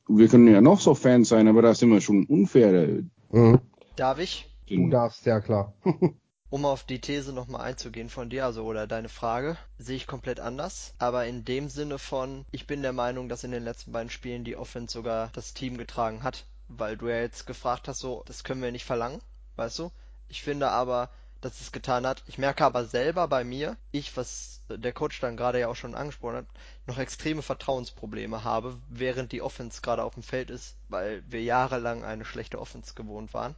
[0.08, 3.02] wir können ja noch so Fans sein, aber da sind wir schon unfair.
[3.30, 3.60] Mhm.
[3.96, 4.48] Darf ich?
[4.68, 5.72] Du darfst, ja klar.
[6.50, 10.40] um auf die These nochmal einzugehen von dir, also oder deine Frage, sehe ich komplett
[10.40, 10.94] anders.
[10.98, 14.44] Aber in dem Sinne von, ich bin der Meinung, dass in den letzten beiden Spielen
[14.44, 16.44] die Offense sogar das Team getragen hat.
[16.68, 19.22] Weil du ja jetzt gefragt hast, so, das können wir nicht verlangen,
[19.56, 19.90] weißt du?
[20.28, 22.22] Ich finde aber, dass es getan hat.
[22.26, 25.94] Ich merke aber selber bei mir, ich, was der Coach dann gerade ja auch schon
[25.94, 26.46] angesprochen hat,
[26.86, 32.04] noch extreme Vertrauensprobleme habe, während die Offense gerade auf dem Feld ist, weil wir jahrelang
[32.04, 33.54] eine schlechte Offense gewohnt waren.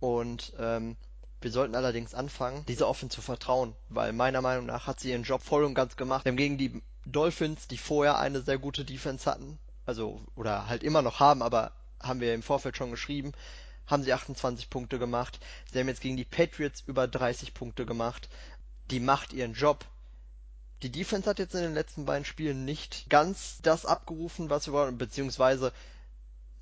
[0.00, 0.96] Und ähm,
[1.42, 5.22] wir sollten allerdings anfangen, dieser Offense zu vertrauen, weil meiner Meinung nach hat sie ihren
[5.24, 6.26] Job voll und ganz gemacht.
[6.26, 11.02] Haben gegen die Dolphins, die vorher eine sehr gute Defense hatten, also oder halt immer
[11.02, 13.32] noch haben, aber haben wir im Vorfeld schon geschrieben,
[13.86, 15.40] haben sie 28 Punkte gemacht.
[15.72, 18.28] Sie haben jetzt gegen die Patriots über 30 Punkte gemacht.
[18.90, 19.84] Die macht ihren Job.
[20.82, 24.72] Die Defense hat jetzt in den letzten beiden Spielen nicht ganz das abgerufen, was wir
[24.72, 25.72] wollen, beziehungsweise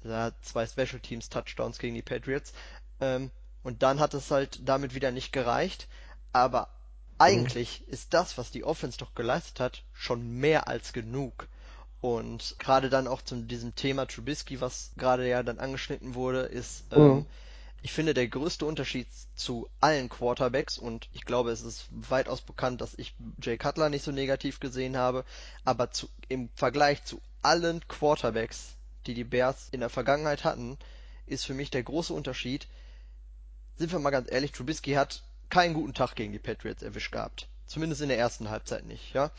[0.04, 2.52] ja, zwei Special Teams Touchdowns gegen die Patriots.
[3.00, 3.30] Ähm,
[3.62, 5.88] und dann hat es halt damit wieder nicht gereicht.
[6.32, 6.68] Aber
[7.18, 7.92] eigentlich mhm.
[7.92, 11.48] ist das, was die Offense doch geleistet hat, schon mehr als genug.
[12.00, 16.90] Und gerade dann auch zu diesem Thema Trubisky, was gerade ja dann angeschnitten wurde, ist,
[16.92, 16.98] mhm.
[16.98, 17.26] ähm,
[17.82, 22.80] ich finde, der größte Unterschied zu allen Quarterbacks, und ich glaube, es ist weitaus bekannt,
[22.80, 25.24] dass ich Jay Cutler nicht so negativ gesehen habe,
[25.64, 30.78] aber zu, im Vergleich zu allen Quarterbacks, die die Bears in der Vergangenheit hatten,
[31.26, 32.66] ist für mich der große Unterschied,
[33.76, 37.48] sind wir mal ganz ehrlich, Trubisky hat keinen guten Tag gegen die Patriots erwischt gehabt.
[37.66, 39.30] Zumindest in der ersten Halbzeit nicht, ja.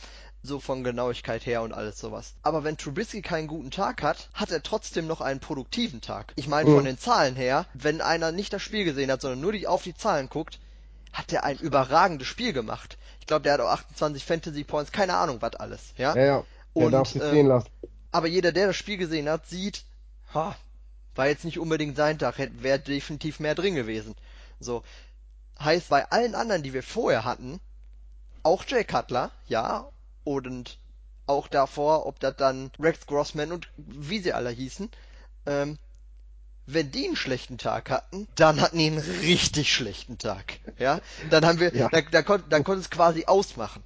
[0.43, 2.33] So von Genauigkeit her und alles sowas.
[2.41, 6.33] Aber wenn Trubisky keinen guten Tag hat, hat er trotzdem noch einen produktiven Tag.
[6.35, 6.75] Ich meine, mhm.
[6.75, 9.83] von den Zahlen her, wenn einer nicht das Spiel gesehen hat, sondern nur die, auf
[9.83, 10.59] die Zahlen guckt,
[11.13, 12.97] hat er ein überragendes Spiel gemacht.
[13.19, 16.15] Ich glaube, der hat auch 28 Fantasy Points, keine Ahnung, was alles, ja.
[16.15, 16.43] Ja, ja.
[16.75, 17.69] Der und, darf sich ähm, sehen lassen.
[18.11, 19.83] Aber jeder, der das Spiel gesehen hat, sieht,
[20.33, 20.55] ha,
[21.15, 24.15] war jetzt nicht unbedingt sein Tag, wäre definitiv mehr drin gewesen.
[24.59, 24.83] So.
[25.59, 27.59] Heißt, bei allen anderen, die wir vorher hatten,
[28.43, 29.87] auch Jay Cutler, ja,
[30.23, 30.77] und
[31.27, 34.89] auch davor, ob das dann Rex Grossman und wie sie alle hießen,
[35.45, 35.77] ähm,
[36.65, 40.59] wenn die einen schlechten Tag hatten, dann hatten die einen richtig schlechten Tag.
[40.79, 41.89] Ja, dann haben wir, ja.
[41.89, 43.83] da, da, kon, dann konnte es quasi ausmachen.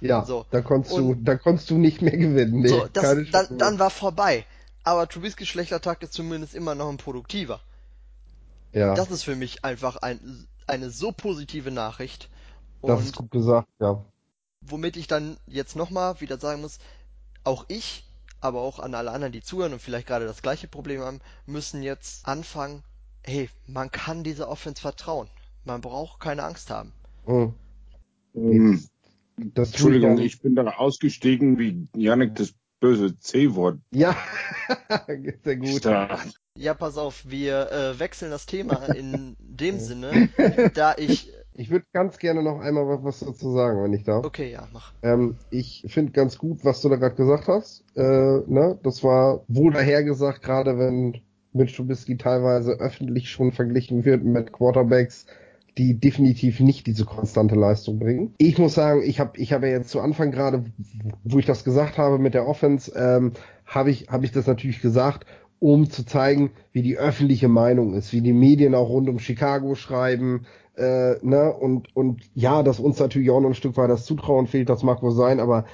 [0.00, 0.44] Ja, so.
[0.50, 2.60] da konntest und, du, da konntest du nicht mehr gewinnen.
[2.60, 4.44] Nee, so, das, dann, dann war vorbei.
[4.84, 7.60] Aber Trubisky schlechter Tag ist zumindest immer noch ein produktiver.
[8.72, 8.94] Ja.
[8.94, 12.28] Das ist für mich einfach ein, eine so positive Nachricht.
[12.80, 14.04] Und das ist gut gesagt, ja.
[14.60, 16.78] Womit ich dann jetzt nochmal wieder sagen muss,
[17.44, 18.04] auch ich
[18.40, 21.82] aber auch an alle anderen, die zuhören und vielleicht gerade das gleiche Problem haben, müssen
[21.82, 22.82] jetzt anfangen,
[23.22, 25.28] hey, man kann dieser Offense vertrauen.
[25.64, 26.92] Man braucht keine Angst haben.
[27.26, 27.54] Mhm.
[29.36, 32.52] Das Entschuldigung, ich bin da ausgestiegen, wie Janik das
[32.84, 34.14] böse C-Wort Ja,
[35.42, 35.82] sehr gut.
[35.82, 36.34] sagt.
[36.56, 40.28] Ja, pass auf, wir äh, wechseln das Thema in dem Sinne,
[40.74, 41.32] da ich.
[41.54, 44.24] Ich würde ganz gerne noch einmal was, was dazu sagen, wenn ich darf.
[44.24, 44.92] Okay, ja, mach.
[45.02, 47.84] Ähm, ich finde ganz gut, was du da gerade gesagt hast.
[47.96, 48.78] Äh, ne?
[48.82, 55.26] Das war wohl dahergesagt, gerade wenn Mitch Trubisky teilweise öffentlich schon verglichen wird mit Quarterbacks,
[55.78, 58.34] die definitiv nicht diese konstante Leistung bringen.
[58.38, 60.64] Ich muss sagen, ich habe ich habe ja jetzt zu Anfang gerade,
[61.24, 63.32] wo ich das gesagt habe mit der Offense, ähm,
[63.66, 65.26] habe ich habe ich das natürlich gesagt,
[65.58, 69.74] um zu zeigen, wie die öffentliche Meinung ist, wie die Medien auch rund um Chicago
[69.74, 74.04] schreiben, äh, ne, und, und ja, dass uns natürlich auch noch ein Stück weit das
[74.04, 75.64] Zutrauen fehlt, das mag wohl sein, aber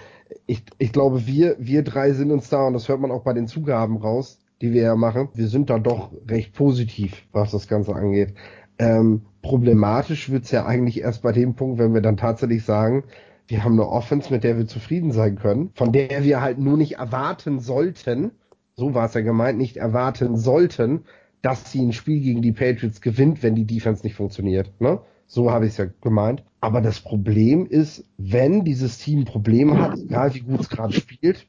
[0.47, 3.33] ich, ich glaube, wir, wir drei sind uns da, und das hört man auch bei
[3.33, 7.67] den Zugaben raus, die wir ja machen, wir sind da doch recht positiv, was das
[7.67, 8.35] Ganze angeht.
[8.81, 13.05] Ähm, problematisch wird's ja eigentlich erst bei dem Punkt, wenn wir dann tatsächlich sagen,
[13.47, 16.79] wir haben eine Offense, mit der wir zufrieden sein können, von der wir halt nur
[16.79, 18.31] nicht erwarten sollten,
[18.77, 21.05] so war es ja gemeint, nicht erwarten sollten,
[21.43, 24.73] dass sie ein Spiel gegen die Patriots gewinnt, wenn die Defense nicht funktioniert.
[24.81, 25.01] Ne?
[25.27, 26.43] So habe ich es ja gemeint.
[26.63, 31.47] Aber das Problem ist, wenn dieses Team Probleme hat, egal wie gut es gerade spielt,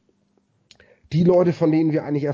[1.14, 2.28] die Leute, von denen wir eigentlich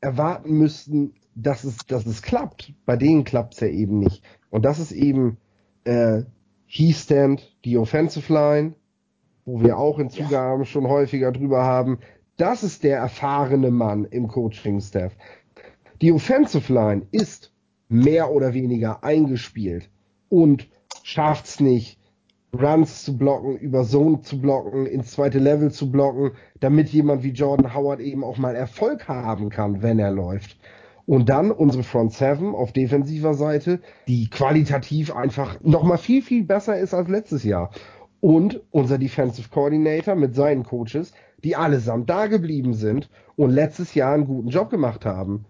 [0.00, 4.22] erwarten müssten, dass es, dass es klappt, bei denen klappt es ja eben nicht.
[4.50, 5.38] Und das ist eben
[5.84, 6.22] äh,
[6.66, 8.74] He Stand, die Offensive Line,
[9.44, 11.98] wo wir auch in Zugaben schon häufiger drüber haben.
[12.36, 15.12] Das ist der erfahrene Mann im Coaching-Staff.
[16.02, 17.52] Die Offensive Line ist
[17.88, 19.88] mehr oder weniger eingespielt
[20.28, 20.68] und
[21.02, 21.98] schafft's nicht,
[22.52, 27.30] Runs zu blocken, über Zone zu blocken, ins zweite Level zu blocken, damit jemand wie
[27.30, 30.56] Jordan Howard eben auch mal Erfolg haben kann, wenn er läuft.
[31.08, 36.78] Und dann unsere Front Seven auf defensiver Seite, die qualitativ einfach nochmal viel, viel besser
[36.78, 37.70] ist als letztes Jahr.
[38.20, 44.12] Und unser Defensive Coordinator mit seinen Coaches, die allesamt da geblieben sind und letztes Jahr
[44.12, 45.46] einen guten Job gemacht haben.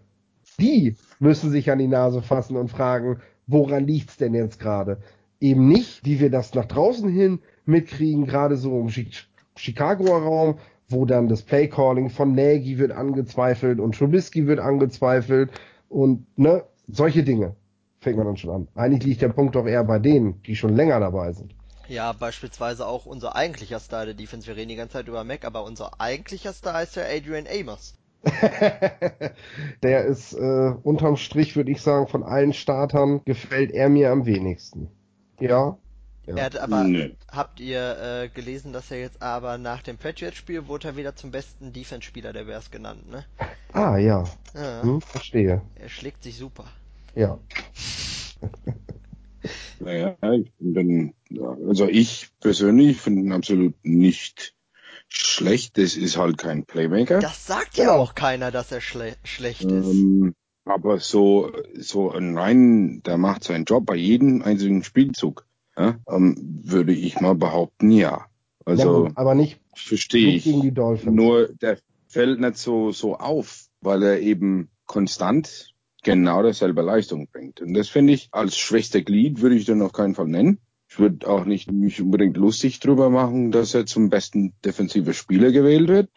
[0.61, 3.18] Die müssen sich an die Nase fassen und fragen,
[3.49, 4.99] woran liegt's denn jetzt gerade?
[5.40, 9.11] Eben nicht, wie wir das nach draußen hin mitkriegen, gerade so im Chi-
[9.57, 15.51] Chicagoer Raum, wo dann das Playcalling von Nagy wird angezweifelt und Trubisky wird angezweifelt
[15.88, 17.57] und ne, solche Dinge
[18.01, 18.68] fängt man dann schon an.
[18.74, 21.55] Eigentlich liegt der Punkt doch eher bei denen, die schon länger dabei sind.
[21.88, 24.46] Ja, beispielsweise auch unser eigentlicher Star der Defense.
[24.46, 27.94] Wir reden die ganze Zeit über Mac, aber unser eigentlicher Star ist ja Adrian Amos.
[29.83, 34.27] der ist äh, unterm Strich, würde ich sagen, von allen Startern gefällt er mir am
[34.27, 34.88] wenigsten.
[35.40, 35.79] Ja.
[36.29, 36.37] Ja.
[36.37, 37.17] Er hat aber, Nee.
[37.31, 41.31] habt ihr äh, gelesen, dass er jetzt aber nach dem Patriots-Spiel wurde er wieder zum
[41.31, 43.25] besten Defense-Spieler der Bears genannt, ne?
[43.73, 44.25] Ah, ja.
[44.55, 45.62] Ja, Hm, verstehe.
[45.77, 46.64] Er schlägt sich super.
[47.14, 47.38] Ja.
[49.81, 50.53] Naja, ich
[51.31, 54.55] ja, also ich persönlich finde ihn absolut nicht
[55.09, 55.79] schlecht.
[55.79, 57.21] Das ist halt kein Playmaker.
[57.21, 59.71] Das sagt ja auch keiner, dass er schle schlecht ist.
[59.71, 65.47] Ähm, aber so, so ein rein, der macht seinen Job bei jedem einzelnen Spielzug,
[65.79, 68.11] ja, ähm, würde ich mal behaupten, ja.
[68.11, 68.27] ja
[68.64, 70.45] Also gut, aber nicht, verstehe ich.
[70.45, 71.14] gegen die Dolphins.
[71.14, 77.61] Nur der fällt nicht so, so auf, weil er eben konstant genau dasselbe Leistung bringt.
[77.61, 80.59] Und das finde ich als schwächster Glied würde ich den auf keinen Fall nennen.
[80.88, 85.53] Ich würde auch nicht mich unbedingt lustig drüber machen, dass er zum besten defensiven Spieler
[85.53, 86.11] gewählt wird.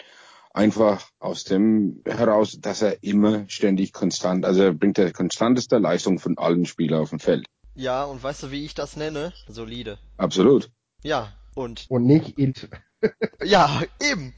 [0.53, 6.19] Einfach aus dem heraus, dass er immer ständig konstant, also er bringt der konstanteste Leistung
[6.19, 7.45] von allen Spielern auf dem Feld.
[7.75, 9.33] Ja, und weißt du, wie ich das nenne?
[9.47, 9.97] Solide.
[10.17, 10.71] Absolut.
[11.03, 12.69] Ja, und Und nicht int.
[13.43, 14.33] ja, eben.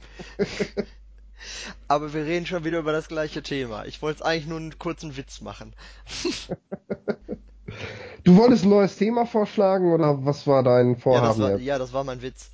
[1.87, 3.85] Aber wir reden schon wieder über das gleiche Thema.
[3.85, 5.75] Ich wollte eigentlich nur einen kurzen Witz machen.
[8.23, 11.77] Du wolltest ein neues Thema vorschlagen oder was war dein Ja, das Vorhaben war, ja,
[11.77, 12.51] das war mein Witz.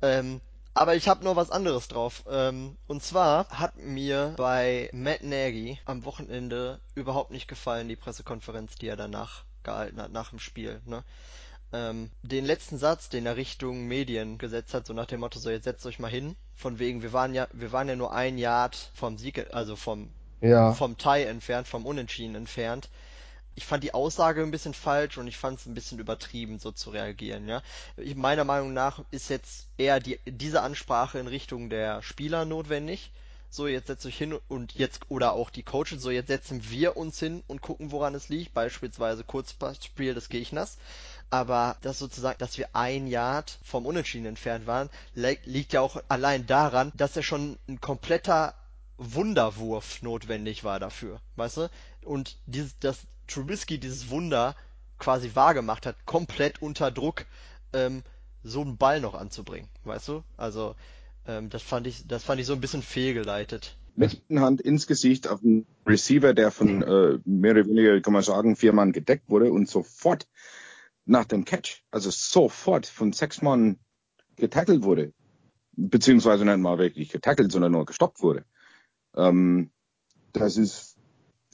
[0.00, 0.40] Ähm,
[0.74, 2.24] aber ich habe noch was anderes drauf.
[2.30, 8.76] Ähm, und zwar hat mir bei Matt Nagy am Wochenende überhaupt nicht gefallen, die Pressekonferenz,
[8.76, 10.80] die er danach gehalten hat, nach dem Spiel.
[10.86, 11.04] Ne?
[11.72, 15.50] Ähm, den letzten Satz, den er Richtung Medien gesetzt hat, so nach dem Motto, so
[15.50, 16.36] jetzt setzt euch mal hin.
[16.54, 20.10] Von wegen, wir waren ja, wir waren ja nur ein Yard vom Sieg, also vom,
[20.40, 20.74] Ja.
[20.74, 22.88] vom Tie entfernt, vom Unentschieden entfernt.
[23.54, 26.72] Ich fand die Aussage ein bisschen falsch und ich fand es ein bisschen übertrieben, so
[26.72, 27.62] zu reagieren, ja.
[27.96, 33.10] Ich, meiner Meinung nach ist jetzt eher die, diese Ansprache in Richtung der Spieler notwendig.
[33.54, 36.96] So, jetzt setzt euch hin und jetzt, oder auch die Coaches, so jetzt setzen wir
[36.96, 40.78] uns hin und gucken, woran es liegt, beispielsweise Kurzpassspiel des Gegners.
[41.28, 46.02] Aber das sozusagen, dass wir ein Yard vom Unentschieden entfernt waren, li- liegt ja auch
[46.08, 48.54] allein daran, dass er schon ein kompletter
[48.96, 51.70] Wunderwurf notwendig war dafür, weißt du?
[52.04, 54.56] Und dieses, dass Trubisky dieses Wunder
[54.98, 57.26] quasi wahrgemacht hat, komplett unter Druck,
[57.74, 58.02] ähm,
[58.42, 60.24] so einen Ball noch anzubringen, weißt du?
[60.38, 60.74] Also,
[61.26, 63.76] ähm, das fand ich, das fand ich so ein bisschen fehlgeleitet.
[63.94, 68.22] Mit Hand ins Gesicht auf einen Receiver, der von äh, mehr oder weniger, kann man
[68.22, 70.26] sagen, vier Mann gedeckt wurde und sofort
[71.04, 73.78] nach dem Catch, also sofort von sechs Mann
[74.36, 75.12] getackelt wurde,
[75.72, 78.44] beziehungsweise nicht mal wirklich getackelt, sondern nur gestoppt wurde.
[79.14, 79.70] Ähm,
[80.32, 80.96] das ist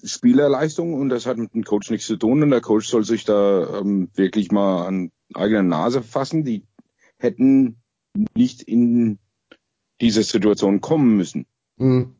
[0.05, 3.25] Spielerleistung und das hat mit dem Coach nichts zu tun und der Coach soll sich
[3.25, 6.45] da ähm, wirklich mal an eigene Nase fassen.
[6.45, 6.65] Die
[7.19, 7.83] hätten
[8.37, 9.19] nicht in
[10.01, 11.47] diese Situation kommen müssen.
[11.77, 12.15] Mhm.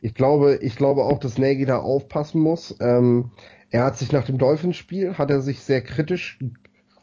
[0.00, 2.76] Ich glaube, ich glaube auch, dass Nagy da aufpassen muss.
[2.80, 3.32] Ähm,
[3.70, 6.38] er hat sich nach dem Dolphins-Spiel, hat er sich sehr kritisch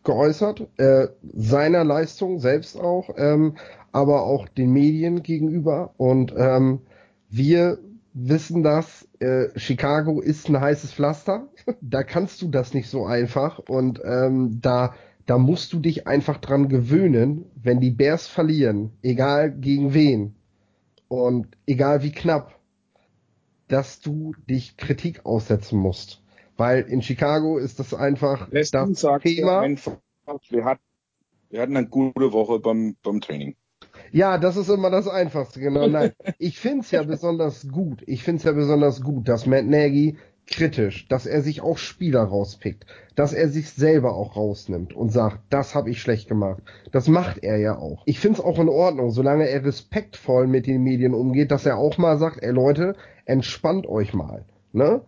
[0.04, 3.56] geäußert, äh, seiner Leistung selbst auch, ähm,
[3.92, 5.94] aber auch den Medien gegenüber.
[5.98, 6.82] Und ähm,
[7.30, 7.80] wir
[8.14, 11.50] wissen das, äh, Chicago ist ein heißes Pflaster.
[11.82, 13.60] da kannst du das nicht so einfach.
[13.60, 14.96] Und ähm, da,
[15.26, 20.36] da musst du dich einfach dran gewöhnen, wenn die Bears verlieren, egal gegen wen
[21.08, 22.60] und egal wie knapp,
[23.68, 26.22] dass du dich Kritik aussetzen musst.
[26.58, 29.62] Weil in Chicago ist das einfach Letztens das Thema.
[29.62, 29.98] Einfach,
[30.50, 30.82] wir, hatten,
[31.50, 33.56] wir hatten eine gute Woche beim, beim Training.
[34.12, 35.88] Ja, das ist immer das Einfachste, genau.
[35.88, 38.04] Nein, ich find's ja besonders gut.
[38.06, 40.18] Ich find's ja besonders gut, dass Matt Nagy
[40.48, 42.86] kritisch, dass er sich auch Spieler rauspickt,
[43.16, 46.62] dass er sich selber auch rausnimmt und sagt, das habe ich schlecht gemacht.
[46.92, 48.04] Das macht er ja auch.
[48.06, 51.98] Ich find's auch in Ordnung, solange er respektvoll mit den Medien umgeht, dass er auch
[51.98, 54.46] mal sagt, ey Leute, entspannt euch mal.
[54.72, 55.02] Ne?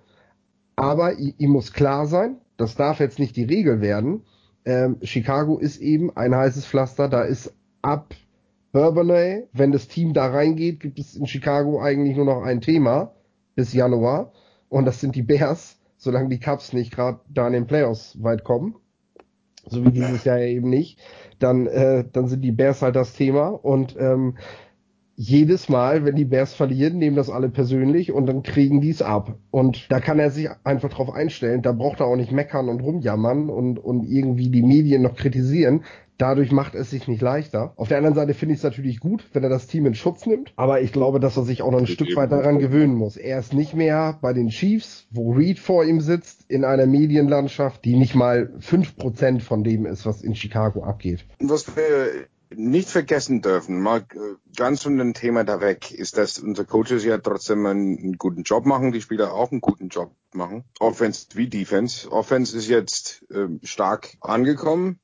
[0.76, 4.24] Aber ihm muss klar sein, das darf jetzt nicht die Regel werden.
[4.66, 8.14] Ähm, Chicago ist eben ein heißes Pflaster, da ist ab
[8.72, 13.14] Bourbonnais, wenn das Team da reingeht, gibt es in Chicago eigentlich nur noch ein Thema
[13.56, 14.32] bis Januar
[14.70, 18.44] und das sind die Bears, solange die Cubs nicht gerade da in den Playoffs weit
[18.44, 18.76] kommen,
[19.66, 21.00] so wie dieses Jahr eben nicht,
[21.40, 24.38] dann, äh, dann sind die Bears halt das Thema und ähm,
[25.20, 29.02] jedes Mal, wenn die Bears verlieren, nehmen das alle persönlich und dann kriegen die es
[29.02, 29.36] ab.
[29.50, 31.64] Und da kann er sich einfach drauf einstellen.
[31.64, 35.84] Da braucht er auch nicht meckern und rumjammern und, und irgendwie die Medien noch kritisieren.
[36.18, 37.74] Dadurch macht es sich nicht leichter.
[37.76, 40.26] Auf der anderen Seite finde ich es natürlich gut, wenn er das Team in Schutz
[40.26, 40.52] nimmt.
[40.56, 43.18] Aber ich glaube, dass er sich auch noch ein ich Stück weit daran gewöhnen muss.
[43.18, 47.86] Er ist nicht mehr bei den Chiefs, wo Reed vor ihm sitzt, in einer Medienlandschaft,
[47.86, 51.26] die nicht mal fünf Prozent von dem ist, was in Chicago abgeht.
[51.40, 54.06] Was wir nicht vergessen dürfen, mal
[54.56, 58.44] ganz von dem Thema da weg, ist, dass unsere Coaches ja trotzdem einen, einen, guten
[58.44, 60.64] Job machen, die Spieler auch einen guten Job machen.
[60.80, 62.10] Offense wie Defense.
[62.10, 65.00] Offense ist jetzt äh, stark angekommen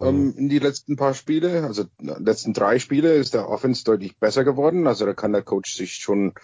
[0.00, 0.34] ähm, mhm.
[0.36, 1.64] in die letzten paar Spiele.
[1.64, 4.86] Also letzten drei Spiele ist der Offense deutlich besser geworden.
[4.86, 6.34] Also da kann der Coach sich schon,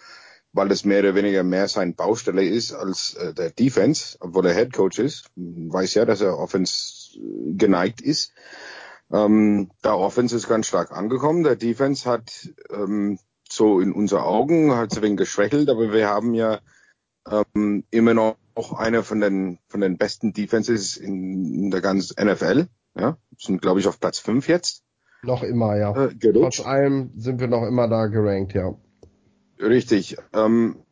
[0.53, 4.55] weil es mehr oder weniger mehr sein Baustelle ist als äh, der Defense, obwohl er
[4.55, 8.33] Head Coach ist, weiß ja, dass er Offense äh, geneigt ist.
[9.13, 11.45] Ähm, der Offense ist ganz stark angekommen.
[11.45, 16.09] Der Defense hat ähm, so in unser Augen hat es ein wenig geschwächelt, aber wir
[16.09, 16.61] haben ja
[17.31, 18.37] ähm, immer noch
[18.77, 22.67] eine von den von den besten Defenses in, in der ganzen NFL.
[22.97, 24.83] Ja, sind glaube ich auf Platz 5 jetzt.
[25.23, 25.95] Noch immer, ja.
[25.97, 28.75] Äh, Trotz allem sind wir noch immer da gerankt, ja.
[29.59, 30.17] Richtig.
[30.33, 30.85] Ähm,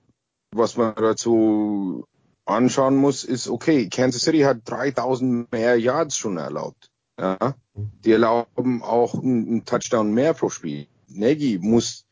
[0.52, 2.06] was man dazu
[2.44, 6.90] anschauen muss, ist, okay, Kansas City hat 3000 mehr Yards schon erlaubt.
[7.20, 10.88] Ja, die erlauben auch einen Touchdown mehr pro Spiel.
[11.08, 12.06] Nagy muss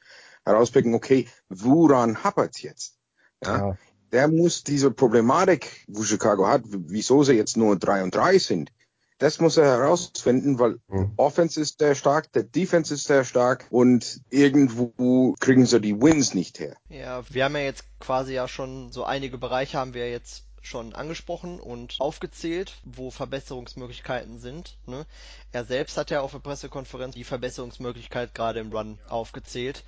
[0.45, 2.99] herauspicken, okay, woran hapert jetzt?
[3.43, 3.79] Ja, ja.
[4.13, 8.73] Der muss diese Problematik, wo Chicago hat, wieso sie jetzt nur 3 und 3 sind,
[9.21, 11.13] das muss er herausfinden, weil mhm.
[11.17, 16.35] Offense ist sehr stark, der Defense ist sehr stark und irgendwo kriegen sie die Wins
[16.35, 16.77] nicht her.
[16.89, 20.95] Ja, wir haben ja jetzt quasi ja schon so einige Bereiche haben wir jetzt schon
[20.95, 24.77] angesprochen und aufgezählt, wo Verbesserungsmöglichkeiten sind.
[24.87, 25.07] Ne?
[25.53, 29.85] Er selbst hat ja auf der Pressekonferenz die Verbesserungsmöglichkeit gerade im Run aufgezählt,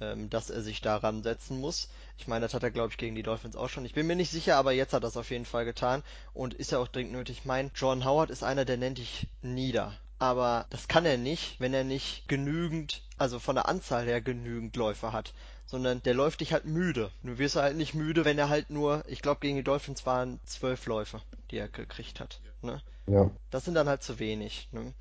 [0.00, 1.88] ähm, dass er sich daran setzen muss.
[2.18, 3.84] Ich meine, das hat er, glaube ich, gegen die Dolphins auch schon.
[3.84, 6.02] Ich bin mir nicht sicher, aber jetzt hat er es auf jeden Fall getan
[6.34, 7.44] und ist ja auch dringend nötig.
[7.44, 9.94] Mein John Howard ist einer, der nennt dich nieder.
[10.18, 14.74] Aber das kann er nicht, wenn er nicht genügend, also von der Anzahl her genügend
[14.76, 15.32] Läufe hat
[15.66, 17.10] sondern der läuft dich halt müde.
[17.22, 20.40] Du wirst halt nicht müde, wenn er halt nur, ich glaube gegen die Dolphins waren
[20.46, 21.20] zwölf Läufe,
[21.50, 22.40] die er gekriegt hat.
[22.62, 22.80] Ne?
[23.06, 23.30] Ja.
[23.50, 24.68] Das sind dann halt zu wenig.
[24.72, 24.94] Ne?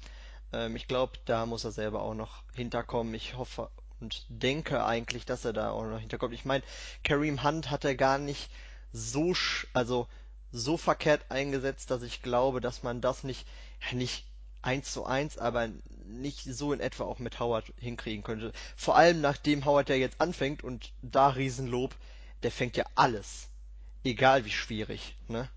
[0.51, 3.13] Ähm, ich glaube, da muss er selber auch noch hinterkommen.
[3.13, 3.69] Ich hoffe
[4.01, 6.33] und denke eigentlich, dass er da auch noch hinterkommt.
[6.33, 6.63] Ich meine,
[7.03, 8.49] Kareem Hunt hat er gar nicht
[8.91, 9.33] so,
[9.73, 10.07] also
[10.51, 13.47] so verkehrt eingesetzt, dass ich glaube, dass man das nicht,
[13.91, 14.25] nicht
[14.61, 15.69] eins zu eins, aber
[16.05, 18.51] nicht so in etwa auch mit Howard hinkriegen könnte.
[18.75, 21.95] Vor allem nachdem Howard ja jetzt anfängt und da Riesenlob,
[22.43, 23.49] der fängt ja alles.
[24.03, 25.49] Egal wie schwierig, ne?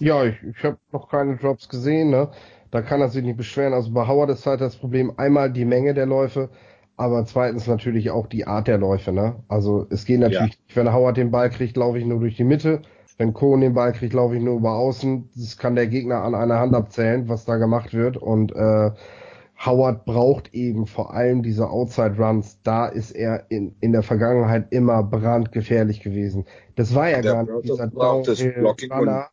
[0.00, 2.30] Ja, ich, ich habe noch keine Drops gesehen, ne?
[2.70, 3.74] Da kann er sich nicht beschweren.
[3.74, 6.50] Also bei Howard ist halt das Problem einmal die Menge der Läufe,
[7.00, 9.36] aber zweitens natürlich auch die Art der Läufe, ne?
[9.48, 10.76] Also es geht natürlich, ja.
[10.76, 12.82] wenn Howard den Ball kriegt, laufe ich nur durch die Mitte.
[13.16, 15.30] Wenn Kohn den Ball kriegt, laufe ich nur über außen.
[15.34, 18.18] Das kann der Gegner an einer Hand abzählen, was da gemacht wird.
[18.18, 18.90] Und äh,
[19.64, 22.60] Howard braucht eben vor allem diese Outside Runs.
[22.64, 26.44] Da ist er in, in der Vergangenheit immer brandgefährlich gewesen.
[26.76, 29.28] Das war ja gar nicht dieser Downhill-Runner.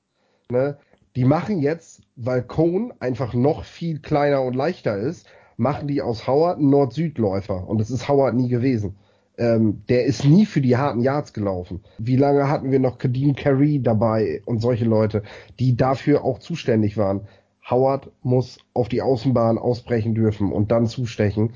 [0.49, 0.77] Ne?
[1.17, 5.27] Die machen jetzt, weil Cone einfach noch viel kleiner und leichter ist,
[5.57, 7.67] machen die aus Howard einen Nord-Süd-Läufer.
[7.67, 8.95] Und das ist Howard nie gewesen.
[9.37, 11.81] Ähm, der ist nie für die harten Yards gelaufen.
[11.97, 15.23] Wie lange hatten wir noch Kadeem Carey dabei und solche Leute,
[15.59, 17.27] die dafür auch zuständig waren?
[17.69, 21.53] Howard muss auf die Außenbahn ausbrechen dürfen und dann zustechen.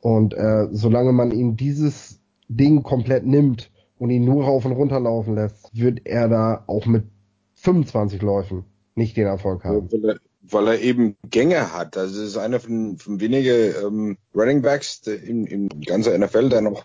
[0.00, 4.98] Und äh, solange man ihm dieses Ding komplett nimmt und ihn nur rauf und runter
[4.98, 7.04] laufen lässt, wird er da auch mit
[7.54, 9.88] 25 Läufen nicht den Erfolg haben.
[10.52, 11.96] Weil er eben Gänge hat.
[11.96, 16.60] Also es ist einer von, von wenigen ähm, Running Backs in, in ganzer NFL, der
[16.60, 16.84] noch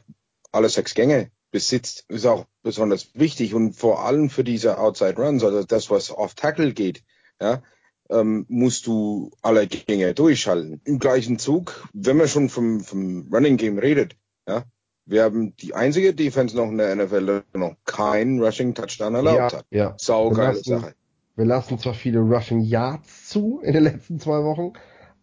[0.52, 5.44] alle sechs Gänge besitzt, ist auch besonders wichtig und vor allem für diese Outside Runs,
[5.44, 7.04] also das, was auf Tackle geht,
[7.40, 7.62] ja,
[8.10, 10.82] ähm, musst du alle Gänge durchschalten.
[10.84, 14.16] Im gleichen Zug, wenn man schon vom, vom Running Game redet,
[14.48, 14.66] ja,
[15.06, 19.52] wir haben die einzige Defense noch in der NFL, die noch keinen Rushing Touchdown erlaubt
[19.52, 19.66] ja, hat.
[19.70, 19.94] Ja.
[19.98, 20.96] Saugeile Sache.
[21.36, 24.74] Wir lassen zwar viele Rushing Yards zu in den letzten zwei Wochen,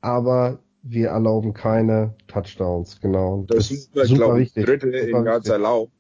[0.02, 3.44] aber wir erlauben keine Touchdowns, genau.
[3.46, 4.66] Das, das ist super, super wichtig.
[4.66, 5.92] Dritte super in Yards erlaubt.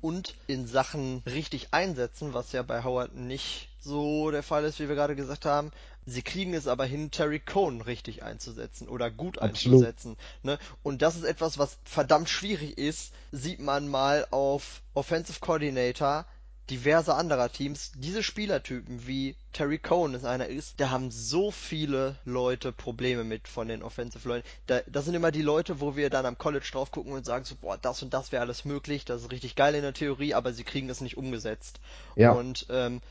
[0.00, 4.88] Und in Sachen richtig einsetzen, was ja bei Howard nicht so der Fall ist, wie
[4.88, 5.70] wir gerade gesagt haben.
[6.06, 9.84] Sie kriegen es aber hin, Terry Cohn richtig einzusetzen oder gut Absolut.
[9.84, 10.16] einzusetzen.
[10.42, 10.58] Ne?
[10.82, 16.26] Und das ist etwas, was verdammt schwierig ist, sieht man mal auf Offensive Coordinator
[16.72, 22.16] diverse anderer Teams, diese Spielertypen wie Terry Cohen ist einer ist, da haben so viele
[22.24, 24.48] Leute Probleme mit von den Offensive Leuten.
[24.66, 27.44] Da, das sind immer die Leute, wo wir dann am College drauf gucken und sagen
[27.44, 30.32] so, boah, das und das wäre alles möglich, das ist richtig geil in der Theorie,
[30.32, 31.78] aber sie kriegen es nicht umgesetzt.
[32.16, 32.32] Ja.
[32.32, 33.02] Und ähm,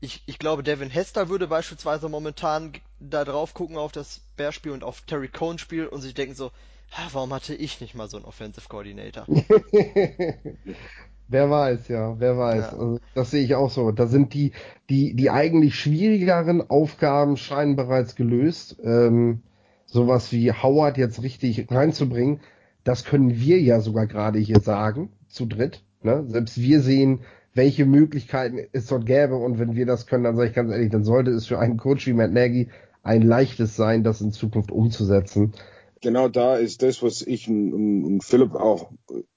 [0.00, 4.84] ich, ich glaube, Devin Hester würde beispielsweise momentan da drauf gucken auf das Bearspiel und
[4.84, 6.50] auf Terry Cohen Spiel und sich denken so,
[7.12, 9.26] warum hatte ich nicht mal so einen Offensive Coordinator?
[11.28, 12.72] Wer weiß, ja, wer weiß.
[12.72, 12.72] Ja.
[12.72, 13.90] Also, das sehe ich auch so.
[13.90, 14.52] Da sind die,
[14.90, 18.76] die, die eigentlich schwierigeren Aufgaben scheinen bereits gelöst.
[18.82, 19.42] Ähm,
[19.86, 22.40] sowas wie Howard jetzt richtig reinzubringen,
[22.84, 25.84] das können wir ja sogar gerade hier sagen, zu dritt.
[26.02, 26.24] Ne?
[26.28, 27.20] Selbst wir sehen,
[27.54, 30.90] welche Möglichkeiten es dort gäbe und wenn wir das können, dann sage ich ganz ehrlich,
[30.90, 32.68] dann sollte es für einen Coach wie Matt Nagy
[33.02, 35.52] ein leichtes sein, das in Zukunft umzusetzen.
[36.00, 38.90] Genau da ist das, was ich und, und Philipp auch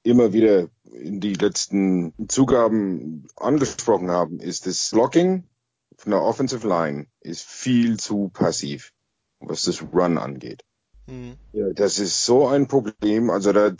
[0.03, 0.67] immer wieder
[1.01, 5.43] in die letzten Zugaben angesprochen haben, ist das Blocking
[5.97, 8.91] von der Offensive Line ist viel zu passiv,
[9.39, 10.63] was das Run angeht.
[11.07, 11.35] Mhm.
[11.53, 13.71] Ja, das ist so ein Problem, also da,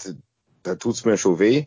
[0.64, 1.66] da tut's mir schon weh,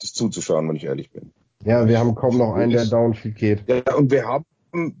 [0.00, 1.32] das zuzuschauen, wenn ich ehrlich bin.
[1.64, 3.68] Ja, wir haben kaum noch einen, der Downfield geht.
[3.68, 4.44] Ja, und wir haben,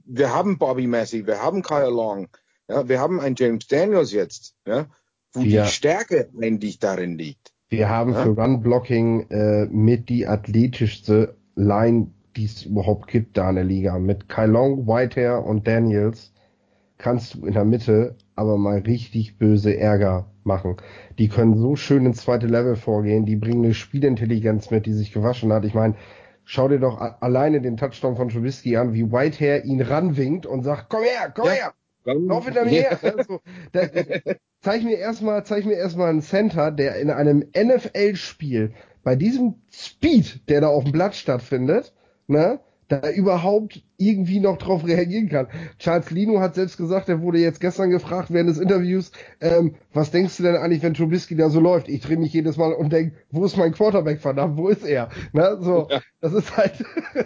[0.04, 2.28] wir haben Bobby Massey, wir haben Kyle Long,
[2.68, 4.86] ja, wir haben einen James Daniels jetzt, ja,
[5.32, 5.64] wo ja.
[5.64, 7.53] die Stärke eigentlich darin liegt.
[7.70, 8.22] Wir haben ja?
[8.22, 13.98] für Run-Blocking äh, mit die athletischste Line, die es überhaupt gibt da in der Liga.
[13.98, 16.32] Mit Kylong, Whitehair und Daniels
[16.98, 20.76] kannst du in der Mitte aber mal richtig böse Ärger machen.
[21.18, 25.12] Die können so schön ins zweite Level vorgehen, die bringen eine Spielintelligenz mit, die sich
[25.12, 25.64] gewaschen hat.
[25.64, 25.94] Ich meine,
[26.44, 30.86] schau dir doch alleine den Touchdown von Trubisky an, wie Whitehair ihn ranwinkt und sagt,
[30.90, 31.52] komm her, komm ja.
[31.52, 31.74] her,
[32.04, 32.98] lauf hinter mir her.
[33.02, 33.40] Also,
[33.72, 33.88] da,
[34.60, 40.48] zeig mir erstmal, zeig mir erstmal einen Center, der in einem NFL-Spiel bei diesem Speed,
[40.48, 41.92] der da auf dem Blatt stattfindet,
[42.26, 45.48] ne, da überhaupt irgendwie noch drauf reagieren kann.
[45.78, 50.10] Charles Lino hat selbst gesagt, er wurde jetzt gestern gefragt während des Interviews, ähm, was
[50.10, 51.88] denkst du denn eigentlich, wenn Trubisky da so läuft?
[51.88, 55.08] Ich drehe mich jedes Mal und denk, wo ist mein Quarterback, verdammt, wo ist er?
[55.32, 56.00] Ne, so, ja.
[56.20, 56.84] das ist halt,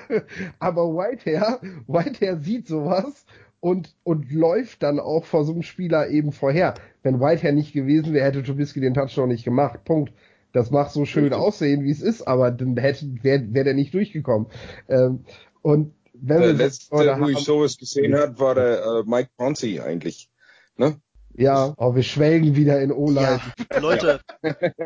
[0.58, 3.24] aber Whitehair, Whitehair sieht sowas
[3.60, 6.74] und, und läuft dann auch vor so einem Spieler eben vorher.
[7.02, 9.84] Wenn Whitehair nicht gewesen wäre, hätte Trubisky den Touchdown nicht gemacht.
[9.84, 10.12] Punkt.
[10.52, 13.92] Das macht so schön aussehen, wie es ist, aber dann hätte, wäre wär der nicht
[13.92, 14.48] durchgekommen.
[14.88, 15.24] Ähm,
[15.62, 19.30] und wenn der wir letzte, wo haben, ich sowas gesehen hat, war der äh, Mike
[19.36, 20.30] Ponzi eigentlich.
[20.76, 20.96] Ne?
[21.34, 23.40] Ja, aber wir schwelgen wieder in O-Line.
[23.70, 24.20] Ja, Leute,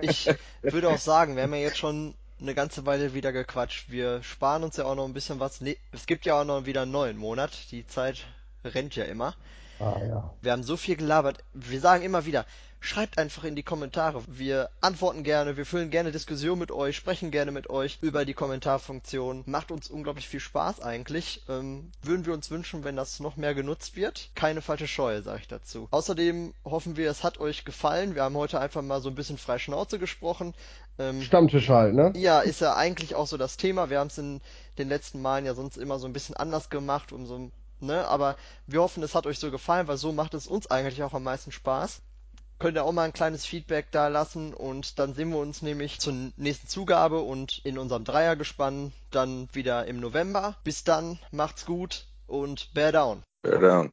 [0.01, 0.29] ich
[0.63, 3.91] würde auch sagen, wir haben ja jetzt schon eine ganze Weile wieder gequatscht.
[3.91, 5.61] Wir sparen uns ja auch noch ein bisschen was.
[5.61, 7.71] Nee, es gibt ja auch noch wieder einen neuen Monat.
[7.71, 8.27] Die Zeit
[8.65, 9.35] rennt ja immer.
[9.79, 10.35] Ah, ja.
[10.41, 11.39] Wir haben so viel gelabert.
[11.55, 12.47] Wir sagen immer wieder,
[12.83, 14.23] schreibt einfach in die Kommentare.
[14.27, 18.35] Wir antworten gerne, wir füllen gerne Diskussionen mit euch, sprechen gerne mit euch über die
[18.35, 19.45] Kommentarfunktion.
[19.47, 21.43] Macht uns unglaublich viel Spaß eigentlich.
[21.49, 24.31] Ähm, würden wir uns wünschen, wenn das noch mehr genutzt wird.
[24.35, 25.89] Keine falsche Scheue, sage ich dazu.
[25.91, 28.15] Außerdem hoffen wir, es hat euch gefallen.
[28.15, 30.55] Wir haben heute einfach mal so ein bisschen frei Schnauze gesprochen.
[30.99, 32.13] Ähm, Stammtisch halt, ne?
[32.17, 33.91] Ja, ist ja eigentlich auch so das Thema.
[33.91, 34.41] Wir haben es in
[34.79, 37.51] den letzten Malen ja sonst immer so ein bisschen anders gemacht, um so
[37.83, 41.03] Ne, aber wir hoffen, es hat euch so gefallen, weil so macht es uns eigentlich
[41.03, 42.01] auch am meisten Spaß
[42.63, 45.99] könnt ihr auch mal ein kleines Feedback da lassen und dann sehen wir uns nämlich
[45.99, 50.55] zur nächsten Zugabe und in unserem Dreiergespann dann wieder im November.
[50.63, 53.25] Bis dann, macht's gut und bear down.
[53.43, 53.91] Bear down.